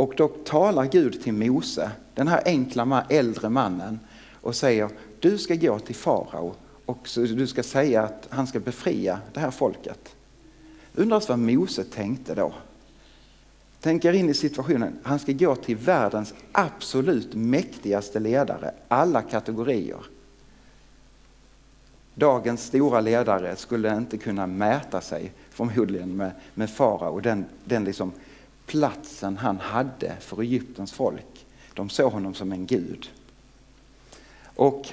Och 0.00 0.14
då 0.16 0.28
talar 0.28 0.84
Gud 0.84 1.22
till 1.22 1.32
Mose, 1.32 1.90
den 2.14 2.28
här 2.28 2.42
enkla 2.44 3.04
äldre 3.08 3.48
mannen, 3.48 4.00
och 4.40 4.56
säger 4.56 4.90
du 5.20 5.38
ska 5.38 5.54
gå 5.54 5.78
till 5.78 5.94
farao 5.94 6.54
och 6.86 7.08
du 7.14 7.46
ska 7.46 7.62
säga 7.62 8.02
att 8.02 8.26
han 8.30 8.46
ska 8.46 8.60
befria 8.60 9.20
det 9.32 9.40
här 9.40 9.50
folket. 9.50 10.16
Undras 10.94 11.28
vad 11.28 11.38
Mose 11.38 11.84
tänkte 11.84 12.34
då. 12.34 12.52
Tänk 13.80 14.04
er 14.04 14.12
in 14.12 14.28
i 14.28 14.34
situationen, 14.34 14.98
han 15.02 15.18
ska 15.18 15.32
gå 15.32 15.56
till 15.56 15.76
världens 15.76 16.34
absolut 16.52 17.34
mäktigaste 17.34 18.20
ledare, 18.20 18.74
alla 18.88 19.22
kategorier. 19.22 20.00
Dagens 22.14 22.64
stora 22.64 23.00
ledare 23.00 23.56
skulle 23.56 23.96
inte 23.96 24.18
kunna 24.18 24.46
mäta 24.46 25.00
sig 25.00 25.32
förmodligen 25.50 26.16
med, 26.16 26.30
med 26.54 26.70
farao, 26.70 27.20
den, 27.20 27.44
den 27.64 27.84
liksom 27.84 28.12
platsen 28.70 29.36
han 29.36 29.58
hade 29.58 30.16
för 30.20 30.42
Egyptens 30.42 30.92
folk. 30.92 31.46
De 31.74 31.90
såg 31.90 32.12
honom 32.12 32.34
som 32.34 32.52
en 32.52 32.66
gud. 32.66 33.10
Och, 34.44 34.86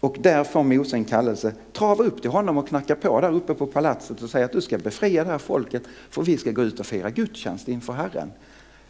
och 0.00 0.16
där 0.20 0.44
får 0.44 0.62
Mose 0.62 0.96
en 0.96 1.04
kallelse, 1.04 1.54
trava 1.72 2.04
upp 2.04 2.22
till 2.22 2.30
honom 2.30 2.58
och 2.58 2.68
knacka 2.68 2.96
på 2.96 3.20
där 3.20 3.32
uppe 3.32 3.54
på 3.54 3.66
palatset 3.66 4.22
och 4.22 4.30
säga 4.30 4.44
att 4.44 4.52
du 4.52 4.60
ska 4.60 4.78
befria 4.78 5.24
det 5.24 5.30
här 5.30 5.38
folket 5.38 5.82
för 6.10 6.22
vi 6.22 6.38
ska 6.38 6.50
gå 6.50 6.62
ut 6.62 6.80
och 6.80 6.86
fira 6.86 7.10
gudstjänst 7.10 7.68
inför 7.68 7.92
Herren, 7.92 8.32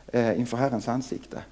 eh, 0.07 0.41
inför 0.41 0.57
Herrens 0.57 0.89
ansikte. 0.89 1.43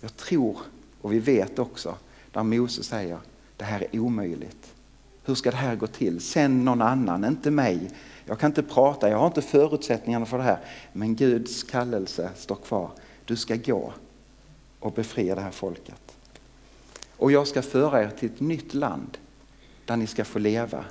Jag 0.00 0.16
tror, 0.16 0.56
och 1.00 1.12
vi 1.12 1.18
vet 1.18 1.58
också, 1.58 1.94
där 2.32 2.42
Mose 2.42 2.82
säger 2.82 3.18
det 3.56 3.64
här 3.64 3.86
är 3.90 4.00
omöjligt. 4.00 4.71
Hur 5.24 5.34
ska 5.34 5.50
det 5.50 5.56
här 5.56 5.76
gå 5.76 5.86
till? 5.86 6.20
Sänd 6.20 6.64
någon 6.64 6.82
annan, 6.82 7.24
inte 7.24 7.50
mig. 7.50 7.90
Jag 8.24 8.38
kan 8.38 8.50
inte 8.50 8.62
prata, 8.62 9.10
jag 9.10 9.18
har 9.18 9.26
inte 9.26 9.42
förutsättningarna 9.42 10.26
för 10.26 10.38
det 10.38 10.44
här. 10.44 10.58
Men 10.92 11.16
Guds 11.16 11.62
kallelse 11.62 12.30
står 12.36 12.54
kvar. 12.56 12.90
Du 13.24 13.36
ska 13.36 13.56
gå 13.56 13.92
och 14.80 14.92
befria 14.92 15.34
det 15.34 15.40
här 15.40 15.50
folket. 15.50 16.16
Och 17.16 17.32
jag 17.32 17.48
ska 17.48 17.62
föra 17.62 18.02
er 18.02 18.10
till 18.18 18.30
ett 18.30 18.40
nytt 18.40 18.74
land 18.74 19.18
där 19.84 19.96
ni 19.96 20.06
ska 20.06 20.24
få 20.24 20.38
leva. 20.38 20.84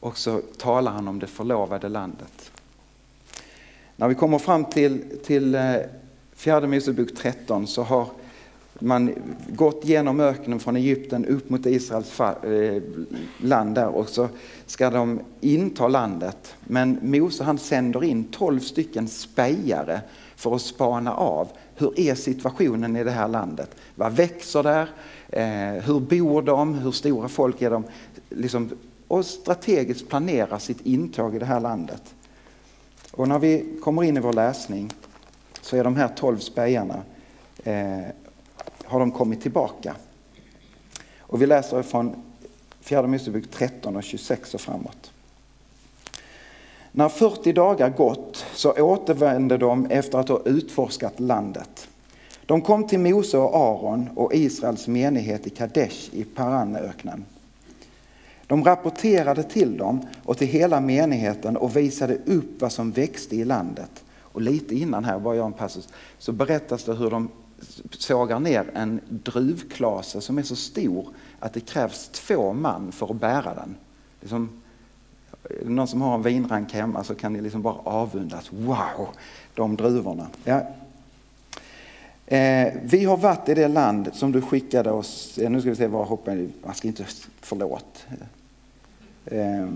Och 0.00 0.18
så 0.18 0.40
talar 0.58 0.92
han 0.92 1.08
om 1.08 1.18
det 1.18 1.26
förlovade 1.26 1.88
landet. 1.88 2.52
När 3.96 4.08
vi 4.08 4.14
kommer 4.14 4.38
fram 4.38 4.64
till, 4.64 5.18
till 5.24 5.54
eh, 5.54 5.76
fjärde 6.34 6.66
Mosebok 6.66 7.14
13 7.16 7.66
så 7.66 7.82
har 7.82 8.08
man 8.78 9.14
gått 9.48 9.84
genom 9.84 10.20
öknen 10.20 10.60
från 10.60 10.76
Egypten 10.76 11.24
upp 11.24 11.50
mot 11.50 11.66
Israels 11.66 12.20
eh, 12.20 12.82
land 13.38 13.74
där 13.74 13.88
och 13.88 14.08
så 14.08 14.28
ska 14.66 14.90
de 14.90 15.20
inta 15.40 15.88
landet. 15.88 16.54
Men 16.64 16.98
Mose 17.02 17.44
han 17.44 17.58
sänder 17.58 18.04
in 18.04 18.24
tolv 18.24 18.60
stycken 18.60 19.08
spejare 19.08 20.00
för 20.36 20.54
att 20.54 20.62
spana 20.62 21.14
av 21.14 21.48
hur 21.74 22.00
är 22.00 22.14
situationen 22.14 22.96
i 22.96 23.04
det 23.04 23.10
här 23.10 23.28
landet? 23.28 23.70
Vad 23.94 24.12
växer 24.12 24.62
där? 24.62 24.88
Eh, 25.28 25.82
hur 25.84 26.00
bor 26.00 26.42
de? 26.42 26.74
Hur 26.74 26.92
stora 26.92 27.28
folk 27.28 27.62
är 27.62 27.70
de? 27.70 27.84
Liksom, 28.30 28.70
och 29.08 29.26
strategiskt 29.26 30.08
planera 30.08 30.58
sitt 30.58 30.80
intåg 30.80 31.36
i 31.36 31.38
det 31.38 31.46
här 31.46 31.60
landet. 31.60 32.14
Och 33.10 33.28
när 33.28 33.38
vi 33.38 33.78
kommer 33.82 34.04
in 34.04 34.16
i 34.16 34.20
vår 34.20 34.32
läsning 34.32 34.92
så 35.60 35.76
är 35.76 35.84
de 35.84 35.96
här 35.96 36.08
tolv 36.08 36.38
spejarna 36.38 37.02
eh, 37.64 38.00
har 38.86 39.00
de 39.00 39.10
kommit 39.10 39.40
tillbaka. 39.40 39.96
Och 41.18 41.42
vi 41.42 41.46
läser 41.46 41.82
från 41.82 42.22
Fjärde 42.80 43.08
Mosebok 43.08 43.50
13 43.50 43.96
och 43.96 44.02
26 44.02 44.54
och 44.54 44.60
framåt. 44.60 45.10
När 46.92 47.08
40 47.08 47.52
dagar 47.52 47.90
gått 47.90 48.44
så 48.54 48.72
återvände 48.72 49.58
de 49.58 49.86
efter 49.86 50.18
att 50.18 50.28
ha 50.28 50.42
utforskat 50.44 51.20
landet. 51.20 51.88
De 52.46 52.62
kom 52.62 52.86
till 52.86 53.00
Mose 53.00 53.38
och 53.38 53.56
Aron 53.56 54.10
och 54.14 54.34
Israels 54.34 54.88
menighet 54.88 55.46
i 55.46 55.50
Kadesh 55.50 56.14
i 56.14 56.24
Paranöknen. 56.24 57.24
De 58.46 58.64
rapporterade 58.64 59.42
till 59.42 59.76
dem 59.76 60.06
och 60.24 60.38
till 60.38 60.46
hela 60.46 60.80
menigheten 60.80 61.56
och 61.56 61.76
visade 61.76 62.14
upp 62.14 62.60
vad 62.60 62.72
som 62.72 62.92
växte 62.92 63.36
i 63.36 63.44
landet. 63.44 64.04
Och 64.20 64.42
lite 64.42 64.74
innan 64.74 65.04
här, 65.04 65.18
bara 65.18 65.36
jag 65.36 65.46
en 65.46 65.52
passus, 65.52 65.88
så 66.18 66.32
berättas 66.32 66.84
det 66.84 66.94
hur 66.94 67.10
de 67.10 67.28
sågar 67.90 68.40
ner 68.40 68.70
en 68.74 69.00
druvklase 69.08 70.20
som 70.20 70.38
är 70.38 70.42
så 70.42 70.56
stor 70.56 71.08
att 71.40 71.52
det 71.52 71.60
krävs 71.60 72.08
två 72.08 72.52
man 72.52 72.92
för 72.92 73.10
att 73.10 73.20
bära 73.20 73.54
den. 73.54 73.76
Liksom, 74.20 74.62
någon 75.64 75.88
som 75.88 76.00
har 76.00 76.14
en 76.14 76.22
vinrank 76.22 76.72
hemma 76.72 77.04
så 77.04 77.14
kan 77.14 77.32
ni 77.32 77.40
liksom 77.40 77.62
bara 77.62 77.74
avundas. 77.84 78.52
Wow, 78.52 79.08
de 79.54 79.76
druvorna. 79.76 80.26
Ja. 80.44 80.66
Eh, 82.26 82.72
vi 82.82 83.04
har 83.04 83.16
varit 83.16 83.48
i 83.48 83.54
det 83.54 83.68
land 83.68 84.10
som 84.12 84.32
du 84.32 84.42
skickade 84.42 84.90
oss, 84.90 85.38
nu 85.48 85.60
ska 85.60 85.70
vi 85.70 85.76
se 85.76 85.86
var 85.86 86.04
hoppar 86.04 86.48
man 86.64 86.74
ska 86.74 86.88
inte, 86.88 87.04
förlåt. 87.40 88.06
Eh, 89.24 89.68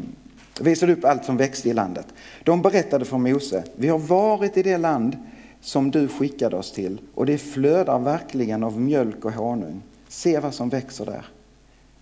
visade 0.60 0.92
upp 0.92 1.04
allt 1.04 1.25
som 1.25 1.37
växte 1.37 1.68
i 1.68 1.72
landet. 1.72 2.06
De 2.44 2.62
berättade 2.62 3.04
för 3.04 3.18
Mose, 3.18 3.64
vi 3.76 3.88
har 3.88 3.99
varit 3.99 4.56
i 4.56 4.62
det 4.62 4.78
land 4.78 5.16
som 5.60 5.90
du 5.90 6.08
skickade 6.08 6.56
oss 6.56 6.72
till 6.72 7.00
och 7.14 7.26
det 7.26 7.38
flödar 7.38 7.98
verkligen 7.98 8.64
av 8.64 8.80
mjölk 8.80 9.24
och 9.24 9.32
honung. 9.32 9.82
Se 10.08 10.38
vad 10.38 10.54
som 10.54 10.68
växer 10.68 11.06
där. 11.06 11.26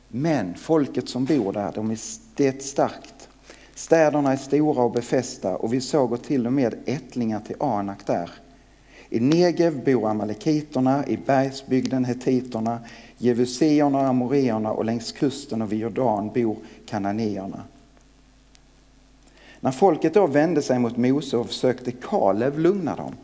Men 0.08 0.54
folket 0.54 1.08
som 1.08 1.24
bor 1.24 1.52
där, 1.52 1.72
de 1.74 1.90
är, 1.90 1.98
det 2.34 2.46
är 2.46 2.60
starkt. 2.60 3.28
Städerna 3.74 4.32
är 4.32 4.36
stora 4.36 4.82
och 4.82 4.92
befästa 4.92 5.56
och 5.56 5.72
vi 5.72 5.80
såg 5.80 6.22
till 6.22 6.46
och 6.46 6.52
med 6.52 6.74
ättlingar 6.86 7.40
till 7.40 7.56
Anak 7.60 8.06
där. 8.06 8.30
I 9.10 9.20
Negev 9.20 9.84
bor 9.84 10.08
amalekiterna, 10.08 11.06
i 11.06 11.16
bergsbygden 11.16 12.04
hetiterna, 12.04 12.78
jevuséerna 13.18 13.98
och 13.98 14.06
amoreerna 14.06 14.72
och 14.72 14.84
längs 14.84 15.12
kusten 15.12 15.62
och 15.62 15.72
vid 15.72 15.78
Jordan 15.78 16.30
bor 16.34 16.56
kananéerna. 16.86 17.62
När 19.60 19.70
folket 19.70 20.14
då 20.14 20.26
vände 20.26 20.62
sig 20.62 20.78
mot 20.78 20.96
Mose 20.96 21.36
och 21.36 21.46
försökte 21.46 21.92
Kalev 21.92 22.58
lugna 22.58 22.96
dem 22.96 23.14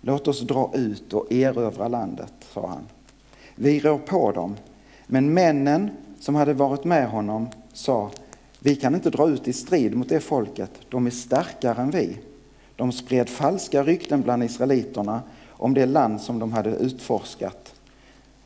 Låt 0.00 0.28
oss 0.28 0.40
dra 0.40 0.70
ut 0.74 1.12
och 1.12 1.32
erövra 1.32 1.88
landet, 1.88 2.32
sa 2.54 2.66
han. 2.66 2.86
Vi 3.54 3.80
rår 3.80 3.98
på 3.98 4.32
dem, 4.32 4.56
men 5.06 5.34
männen 5.34 5.90
som 6.20 6.34
hade 6.34 6.52
varit 6.52 6.84
med 6.84 7.08
honom 7.08 7.48
sa, 7.72 8.10
vi 8.58 8.76
kan 8.76 8.94
inte 8.94 9.10
dra 9.10 9.28
ut 9.28 9.48
i 9.48 9.52
strid 9.52 9.96
mot 9.96 10.08
det 10.08 10.20
folket, 10.20 10.70
de 10.88 11.06
är 11.06 11.10
starkare 11.10 11.82
än 11.82 11.90
vi. 11.90 12.18
De 12.76 12.92
spred 12.92 13.28
falska 13.28 13.82
rykten 13.82 14.22
bland 14.22 14.44
israeliterna 14.44 15.22
om 15.48 15.74
det 15.74 15.86
land 15.86 16.20
som 16.20 16.38
de 16.38 16.52
hade 16.52 16.70
utforskat. 16.70 17.74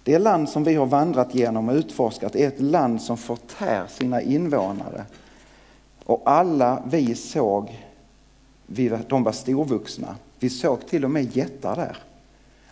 Det 0.03 0.19
land 0.19 0.49
som 0.49 0.65
vi 0.65 0.75
har 0.75 0.87
vandrat 0.87 1.35
genom 1.35 1.69
och 1.69 1.75
utforskat 1.75 2.37
är 2.37 2.49
ett 2.49 2.61
land 2.61 3.03
som 3.03 3.17
förtär 3.17 3.87
sina 3.87 4.23
invånare. 4.23 5.05
Och 6.05 6.23
alla 6.25 6.83
vi 6.91 7.15
såg, 7.15 7.85
de 9.09 9.23
var 9.25 9.33
storvuxna 9.33 10.17
vi 10.45 10.51
såg 10.51 10.87
till 10.87 11.05
och 11.05 11.11
med 11.11 11.37
jättar 11.37 11.77
där. 11.77 11.97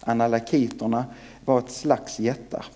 Analakiterna 0.01 1.05
var 1.45 1.59
ett 1.59 1.71
slags 1.71 2.21
jättar. 2.21 2.67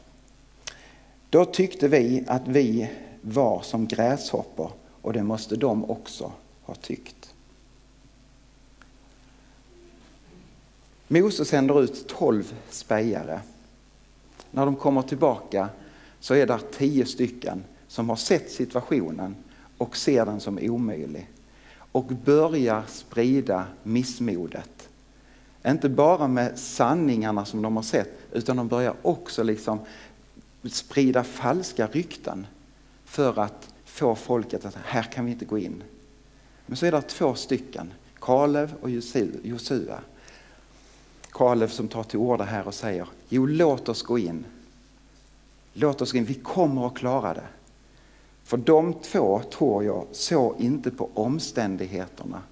Då 1.30 1.44
tyckte 1.44 1.88
vi 1.88 2.24
att 2.26 2.48
vi 2.48 2.90
var 3.20 3.62
som 3.62 3.86
gräshoppor 3.86 4.72
och 5.02 5.12
det 5.12 5.22
måste 5.22 5.56
de 5.56 5.90
också 5.90 6.32
ha 6.62 6.74
tyckt. 6.74 7.34
Mose 11.08 11.44
sänder 11.44 11.82
ut 11.82 12.08
tolv 12.08 12.54
spejare. 12.70 13.40
När 14.50 14.64
de 14.64 14.76
kommer 14.76 15.02
tillbaka 15.02 15.68
så 16.20 16.34
är 16.34 16.46
det 16.46 16.58
tio 16.72 17.06
stycken 17.06 17.64
som 17.88 18.08
har 18.08 18.16
sett 18.16 18.50
situationen 18.50 19.36
och 19.78 19.96
ser 19.96 20.26
den 20.26 20.40
som 20.40 20.58
omöjlig 20.62 21.28
och 21.92 22.04
börjar 22.04 22.82
sprida 22.88 23.66
missmodet. 23.82 24.75
Inte 25.66 25.88
bara 25.88 26.28
med 26.28 26.58
sanningarna 26.58 27.44
som 27.44 27.62
de 27.62 27.76
har 27.76 27.82
sett 27.82 28.18
utan 28.32 28.56
de 28.56 28.68
börjar 28.68 28.94
också 29.02 29.42
liksom 29.42 29.80
sprida 30.64 31.24
falska 31.24 31.86
rykten 31.86 32.46
för 33.04 33.38
att 33.38 33.74
få 33.84 34.14
folket 34.14 34.64
att 34.64 34.76
här 34.84 35.02
kan 35.02 35.24
vi 35.24 35.32
inte 35.32 35.44
gå 35.44 35.58
in. 35.58 35.82
Men 36.66 36.76
så 36.76 36.86
är 36.86 36.92
det 36.92 37.02
två 37.02 37.34
stycken, 37.34 37.92
Kalev 38.20 38.74
och 38.80 38.90
Josua. 39.42 40.00
Kalev 41.30 41.68
som 41.68 41.88
tar 41.88 42.02
till 42.02 42.18
orda 42.18 42.44
här 42.44 42.66
och 42.66 42.74
säger, 42.74 43.08
jo 43.28 43.46
låt 43.46 43.88
oss 43.88 44.02
gå 44.02 44.18
in. 44.18 44.44
Låt 45.72 46.02
oss 46.02 46.12
gå 46.12 46.18
in, 46.18 46.24
vi 46.24 46.34
kommer 46.34 46.86
att 46.86 46.94
klara 46.94 47.34
det. 47.34 47.46
För 48.44 48.56
de 48.56 48.94
två, 48.94 49.42
tror 49.52 49.84
jag, 49.84 50.06
såg 50.12 50.60
inte 50.60 50.90
på 50.90 51.10
omständigheterna 51.14 52.42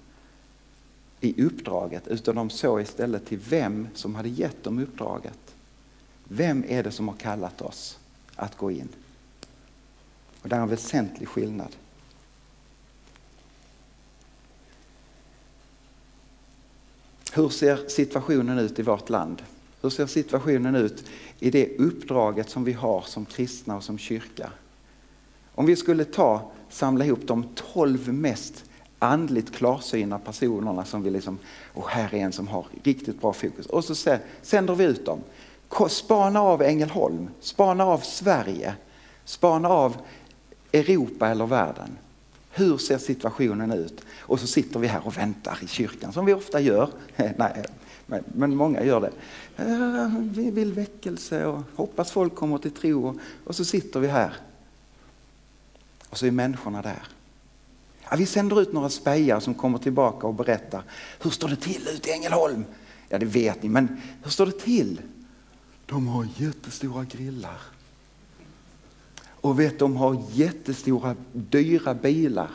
i 1.21 1.43
uppdraget 1.43 2.07
utan 2.07 2.35
de 2.35 2.49
såg 2.49 2.81
istället 2.81 3.25
till 3.25 3.39
vem 3.49 3.87
som 3.93 4.15
hade 4.15 4.29
gett 4.29 4.63
dem 4.63 4.79
uppdraget. 4.79 5.55
Vem 6.23 6.63
är 6.67 6.83
det 6.83 6.91
som 6.91 7.07
har 7.07 7.15
kallat 7.15 7.61
oss 7.61 7.99
att 8.35 8.57
gå 8.57 8.71
in? 8.71 8.89
Och 10.41 10.49
det 10.49 10.55
är 10.55 10.61
en 10.61 10.69
väsentlig 10.69 11.27
skillnad. 11.27 11.75
Hur 17.33 17.49
ser 17.49 17.87
situationen 17.87 18.59
ut 18.59 18.79
i 18.79 18.81
vårt 18.81 19.09
land? 19.09 19.41
Hur 19.81 19.89
ser 19.89 20.05
situationen 20.05 20.75
ut 20.75 21.03
i 21.39 21.51
det 21.51 21.77
uppdraget 21.77 22.49
som 22.49 22.63
vi 22.63 22.73
har 22.73 23.01
som 23.01 23.25
kristna 23.25 23.75
och 23.75 23.83
som 23.83 23.97
kyrka? 23.97 24.51
Om 25.55 25.65
vi 25.65 25.75
skulle 25.75 26.05
ta, 26.05 26.51
samla 26.69 27.05
ihop 27.05 27.27
de 27.27 27.45
tolv 27.55 28.13
mest 28.13 28.65
andligt 28.99 29.55
klarsyna 29.55 30.19
personerna 30.19 30.85
som 30.85 31.03
vi 31.03 31.09
liksom, 31.09 31.39
och 31.73 31.89
här 31.89 32.15
är 32.15 32.17
en 32.17 32.31
som 32.31 32.47
har 32.47 32.65
riktigt 32.83 33.21
bra 33.21 33.33
fokus. 33.33 33.65
Och 33.65 33.83
så 33.83 34.17
sänder 34.41 34.75
vi 34.75 34.83
ut 34.83 35.05
dem. 35.05 35.19
Spana 35.89 36.41
av 36.41 36.61
Ängelholm, 36.61 37.29
spana 37.39 37.85
av 37.85 37.97
Sverige, 37.97 38.73
spana 39.25 39.69
av 39.69 39.97
Europa 40.73 41.27
eller 41.27 41.45
världen. 41.45 41.97
Hur 42.51 42.77
ser 42.77 42.97
situationen 42.97 43.71
ut? 43.71 44.01
Och 44.19 44.39
så 44.39 44.47
sitter 44.47 44.79
vi 44.79 44.87
här 44.87 45.07
och 45.07 45.17
väntar 45.17 45.59
i 45.61 45.67
kyrkan 45.67 46.13
som 46.13 46.25
vi 46.25 46.33
ofta 46.33 46.59
gör. 46.59 46.89
Nej, 47.15 47.65
men 48.27 48.55
många 48.55 48.83
gör 48.83 49.01
det. 49.01 49.11
Eh, 49.57 50.09
vi 50.19 50.51
vill 50.51 50.73
väckelse 50.73 51.45
och 51.45 51.61
hoppas 51.75 52.11
folk 52.11 52.35
kommer 52.35 52.57
till 52.57 52.71
tro 52.71 53.19
och 53.45 53.55
så 53.55 53.65
sitter 53.65 53.99
vi 53.99 54.07
här. 54.07 54.33
Och 56.09 56.17
så 56.17 56.25
är 56.25 56.31
människorna 56.31 56.81
där. 56.81 57.14
Ja, 58.09 58.15
vi 58.17 58.25
sänder 58.25 58.61
ut 58.61 58.73
några 58.73 58.89
spejar 58.89 59.39
som 59.39 59.53
kommer 59.53 59.77
tillbaka 59.77 60.27
och 60.27 60.33
berättar. 60.33 60.83
Hur 61.21 61.29
står 61.29 61.47
det 61.47 61.55
till 61.55 61.87
ute 61.87 62.09
i 62.09 62.13
Ängelholm? 62.13 62.65
Ja, 63.09 63.17
det 63.19 63.25
vet 63.25 63.63
ni, 63.63 63.69
men 63.69 64.01
hur 64.23 64.31
står 64.31 64.45
det 64.45 64.59
till? 64.59 65.01
De 65.85 66.07
har 66.07 66.27
jättestora 66.37 67.03
grillar. 67.03 67.61
Och 69.27 69.59
vet, 69.59 69.79
de 69.79 69.95
har 69.95 70.23
jättestora 70.31 71.15
dyra 71.33 71.93
bilar. 71.93 72.49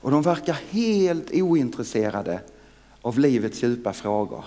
Och 0.00 0.10
de 0.10 0.22
verkar 0.22 0.58
helt 0.70 1.30
ointresserade 1.32 2.40
av 3.02 3.18
livets 3.18 3.62
djupa 3.62 3.92
frågor. 3.92 4.44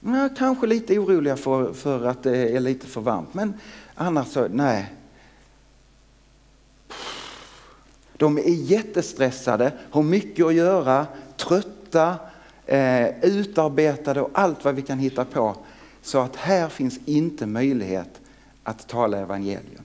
Ja, 0.00 0.28
kanske 0.38 0.66
lite 0.66 0.98
oroliga 0.98 1.36
för, 1.36 1.72
för 1.72 2.06
att 2.06 2.22
det 2.22 2.56
är 2.56 2.60
lite 2.60 2.86
för 2.86 3.00
varmt, 3.00 3.34
men 3.34 3.54
annars 3.94 4.28
så, 4.28 4.48
nej. 4.48 4.94
De 8.20 8.38
är 8.38 8.42
jättestressade, 8.48 9.72
har 9.90 10.02
mycket 10.02 10.46
att 10.46 10.54
göra, 10.54 11.06
trötta, 11.36 12.18
eh, 12.66 13.24
utarbetade 13.24 14.20
och 14.20 14.30
allt 14.32 14.64
vad 14.64 14.74
vi 14.74 14.82
kan 14.82 14.98
hitta 14.98 15.24
på. 15.24 15.56
Så 16.02 16.18
att 16.18 16.36
här 16.36 16.68
finns 16.68 17.00
inte 17.04 17.46
möjlighet 17.46 18.20
att 18.62 18.88
tala 18.88 19.18
evangelium. 19.18 19.84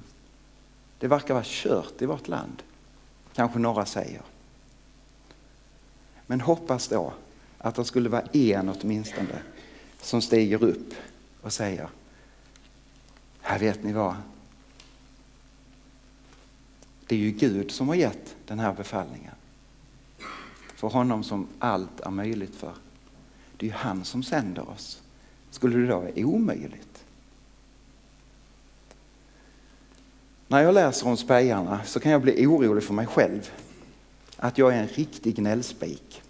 Det 0.99 1.07
verkar 1.07 1.33
vara 1.33 1.43
kört 1.47 2.01
i 2.01 2.05
vårt 2.05 2.27
land, 2.27 2.63
kanske 3.33 3.59
några 3.59 3.85
säger. 3.85 4.21
Men 6.27 6.41
hoppas 6.41 6.87
då 6.87 7.13
att 7.57 7.75
det 7.75 7.85
skulle 7.85 8.09
vara 8.09 8.23
en 8.33 8.69
åtminstone 8.69 9.39
som 10.01 10.21
stiger 10.21 10.63
upp 10.63 10.93
och 11.41 11.53
säger, 11.53 11.89
här 13.41 13.59
vet 13.59 13.83
ni 13.83 13.93
vad, 13.93 14.15
det 17.07 17.15
är 17.15 17.19
ju 17.19 17.31
Gud 17.31 17.71
som 17.71 17.87
har 17.87 17.95
gett 17.95 18.35
den 18.45 18.59
här 18.59 18.73
befallningen. 18.73 19.33
För 20.75 20.87
honom 20.87 21.23
som 21.23 21.47
allt 21.59 21.99
är 21.99 22.09
möjligt 22.09 22.55
för. 22.55 22.73
Det 23.57 23.65
är 23.65 23.69
ju 23.69 23.75
han 23.75 24.05
som 24.05 24.23
sänder 24.23 24.69
oss. 24.69 25.01
Skulle 25.49 25.77
det 25.77 25.87
då 25.87 25.99
vara 25.99 26.11
omöjligt? 26.15 27.05
När 30.47 30.63
jag 30.63 30.73
läser 30.73 31.07
om 31.07 31.17
spejarna 31.17 31.79
så 31.85 31.99
kan 31.99 32.11
jag 32.11 32.21
bli 32.21 32.47
orolig 32.47 32.83
för 32.83 32.93
mig 32.93 33.07
själv. 33.07 33.51
Att 34.37 34.57
jag 34.57 34.73
är 34.73 34.81
en 34.81 34.87
riktig 34.87 35.35
gnällspik. 35.35 36.21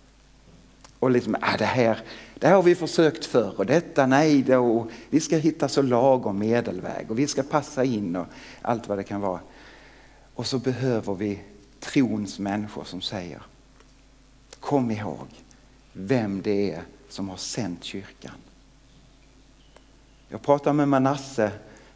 Och 1.00 1.12
liksom, 1.12 1.36
ah, 1.42 1.58
det, 1.58 1.66
här, 1.66 2.00
det 2.40 2.48
här 2.48 2.56
har 2.56 2.64
vi 2.64 2.76
försökt 2.76 3.26
förr 3.26 3.54
och 3.58 3.66
detta 3.66 4.06
nej 4.06 4.42
då. 4.42 4.88
Vi 5.10 5.20
ska 5.20 5.38
hitta 5.38 5.68
så 5.68 5.82
lagom 5.82 6.40
medelväg 6.40 7.12
och 7.12 7.20
vi 7.20 7.28
ska 7.28 7.44
passa 7.44 7.84
in 7.84 8.16
och 8.16 8.26
allt 8.62 8.88
vad 8.88 8.98
det 8.98 9.04
kan 9.04 9.22
vara. 9.22 9.40
Och 10.36 10.48
så 10.48 10.60
behöver 10.60 11.16
vi 11.16 11.40
trons 11.80 12.40
människor 12.40 12.84
som 12.84 13.02
säger 13.02 13.42
Kom 14.60 14.92
ihåg 14.92 15.28
vem 15.94 16.42
det 16.42 16.72
är 16.72 16.82
som 17.10 17.30
har 17.30 17.38
sänt 17.38 17.84
kyrkan. 17.84 18.34
Jag 20.30 20.42
pratade 20.42 20.74
med 20.74 20.88
Manasse, 20.88 21.52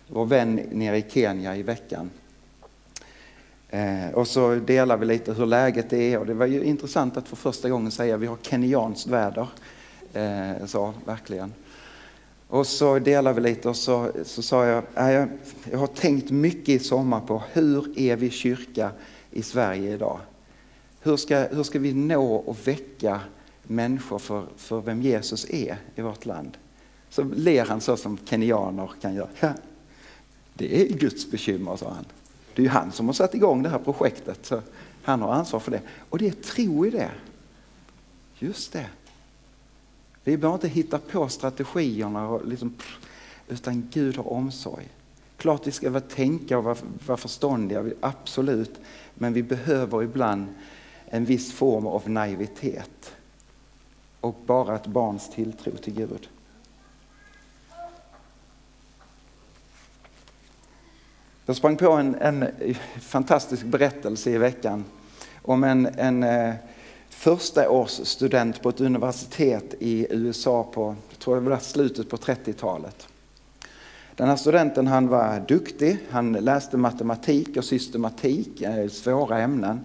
vår 0.08 0.26
vän 0.26 0.56
nere 0.72 0.98
i 0.98 1.06
Kenya 1.10 1.56
i 1.56 1.64
veckan. 1.64 2.10
Eh, 3.70 4.10
och 4.14 4.28
så 4.28 4.56
delar 4.56 4.98
vi 4.98 5.06
lite 5.06 5.34
hur 5.34 5.46
läget 5.46 5.94
är 5.94 6.18
och 6.18 6.26
det 6.26 6.34
var 6.34 6.46
ju 6.46 6.64
intressant 6.64 7.18
att 7.18 7.28
för 7.28 7.36
första 7.36 7.70
gången 7.70 7.92
säga 7.92 8.16
att 8.16 8.22
vi 8.22 8.28
har 8.28 8.38
kenyanskt 8.42 9.08
väder. 9.08 9.48
Eh, 10.14 10.66
så, 10.66 10.94
verkligen. 11.06 11.54
Och 12.50 12.68
så 12.68 13.00
delade 13.00 13.42
vi 13.42 13.50
lite 13.50 13.70
och 13.70 13.76
så, 13.76 14.12
så 14.24 14.42
sa 14.42 14.66
jag, 14.66 14.84
jag, 14.96 15.30
jag 15.72 15.80
har 15.80 15.88
tänkt 15.88 16.32
mycket 16.32 16.70
i 16.70 16.80
sommar 16.80 17.22
på 17.22 17.44
hur 17.54 18.00
är 18.00 18.16
vi 18.16 18.30
kyrka 18.30 18.92
i 19.32 19.42
Sverige 19.42 19.94
idag? 19.94 20.20
Hur 21.02 21.18
ska, 21.18 21.38
hur 21.40 21.64
ska 21.64 21.80
vi 21.80 21.94
nå 21.94 22.36
och 22.36 22.68
väcka 22.68 23.20
människor 23.64 24.20
för, 24.20 24.46
för 24.58 24.82
vem 24.82 25.02
Jesus 25.02 25.50
är 25.50 25.78
i 25.96 26.02
vårt 26.02 26.26
land? 26.26 26.58
Så 27.10 27.24
ler 27.24 27.66
han 27.66 27.82
så 27.82 27.98
som 27.98 28.18
kenyaner 28.26 28.92
kan 29.02 29.16
göra. 29.16 29.30
Ja, 29.40 29.54
det 30.54 30.82
är 30.82 30.88
Guds 30.94 31.32
bekymmer, 31.32 31.76
sa 31.76 31.90
han. 31.90 32.06
Det 32.56 32.62
är 32.62 32.64
ju 32.64 32.70
han 32.70 32.92
som 32.92 33.06
har 33.06 33.14
satt 33.14 33.36
igång 33.36 33.64
det 33.64 33.70
här 33.70 33.80
projektet. 33.80 34.46
Så 34.46 34.62
han 35.04 35.22
har 35.22 35.34
ansvar 35.34 35.60
för 35.60 35.72
det. 35.72 35.82
Och 36.10 36.18
det 36.18 36.28
är 36.28 36.32
tro 36.32 36.86
i 36.86 36.90
det. 36.90 37.12
Just 38.40 38.74
det. 38.74 38.86
Vi 40.30 40.38
behöver 40.38 40.56
inte 40.56 40.68
hitta 40.68 41.00
på 41.00 41.30
strategierna, 41.30 42.28
och 42.28 42.48
liksom, 42.48 42.76
utan 43.48 43.88
Gud 43.92 44.18
har 44.18 44.34
omsorg. 44.34 44.88
Klart 45.38 45.68
vi 45.68 45.72
ska 45.72 45.90
vara 45.90 46.02
tänka 46.02 46.58
och 46.58 46.64
vara, 46.64 46.78
vara 47.08 47.18
förståndiga, 47.18 47.86
absolut. 48.02 48.80
Men 49.14 49.34
vi 49.34 49.44
behöver 49.44 50.04
ibland 50.04 50.48
en 51.06 51.26
viss 51.26 51.54
form 51.54 51.88
av 51.88 52.10
naivitet 52.10 53.16
och 54.22 54.36
bara 54.46 54.76
ett 54.76 54.88
barns 54.88 55.30
tilltro 55.30 55.72
till 55.72 55.94
Gud. 55.94 56.30
Jag 61.46 61.56
sprang 61.56 61.78
på 61.78 61.92
en, 61.92 62.16
en 62.16 62.48
fantastisk 63.00 63.66
berättelse 63.66 64.32
i 64.32 64.38
veckan 64.38 64.86
om 65.42 65.64
en, 65.64 65.86
en 65.86 66.24
eh, 66.24 66.56
första 67.20 67.70
års 67.70 67.92
student 67.92 68.62
på 68.62 68.70
ett 68.70 68.82
universitet 68.82 69.74
i 69.80 70.08
USA 70.10 70.64
på, 70.64 70.96
tror 71.18 71.38
jag 71.38 71.42
var 71.42 71.58
slutet 71.58 72.10
på 72.10 72.18
30-talet. 72.18 73.08
Den 74.16 74.28
här 74.28 74.36
studenten 74.36 74.88
han 74.88 75.08
var 75.08 75.46
duktig, 75.48 75.98
han 76.10 76.34
läste 76.34 76.78
matematik 76.78 77.58
och 77.58 77.66
systematik, 77.66 78.62
eh, 78.62 78.88
svåra 78.88 79.40
ämnen. 79.40 79.80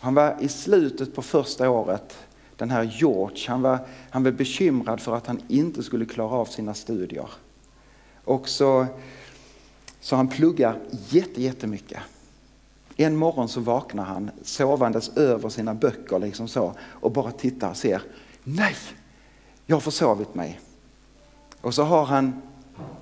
Han 0.00 0.14
var 0.14 0.36
i 0.40 0.48
slutet 0.48 1.14
på 1.14 1.22
första 1.22 1.70
året, 1.70 2.16
den 2.56 2.70
här 2.70 2.82
George, 2.82 3.48
han 3.48 3.62
var, 3.62 3.78
han 4.10 4.24
var 4.24 4.30
bekymrad 4.30 5.00
för 5.00 5.16
att 5.16 5.26
han 5.26 5.40
inte 5.48 5.82
skulle 5.82 6.04
klara 6.04 6.30
av 6.30 6.44
sina 6.44 6.74
studier. 6.74 7.28
Och 8.24 8.48
så 8.48 8.86
så 10.00 10.16
han 10.16 10.28
pluggar 10.28 10.78
jättemycket. 11.36 11.98
En 13.00 13.16
morgon 13.16 13.48
så 13.48 13.60
vaknar 13.60 14.04
han 14.04 14.30
sovandes 14.42 15.16
över 15.16 15.48
sina 15.48 15.74
böcker 15.74 16.18
liksom 16.18 16.48
så 16.48 16.74
och 16.80 17.12
bara 17.12 17.32
tittar 17.32 17.70
och 17.70 17.76
ser, 17.76 18.02
nej, 18.44 18.74
jag 19.66 19.76
har 19.76 19.80
försovit 19.80 20.34
mig. 20.34 20.60
Och 21.60 21.74
så 21.74 21.82
har 21.82 22.04
han 22.04 22.42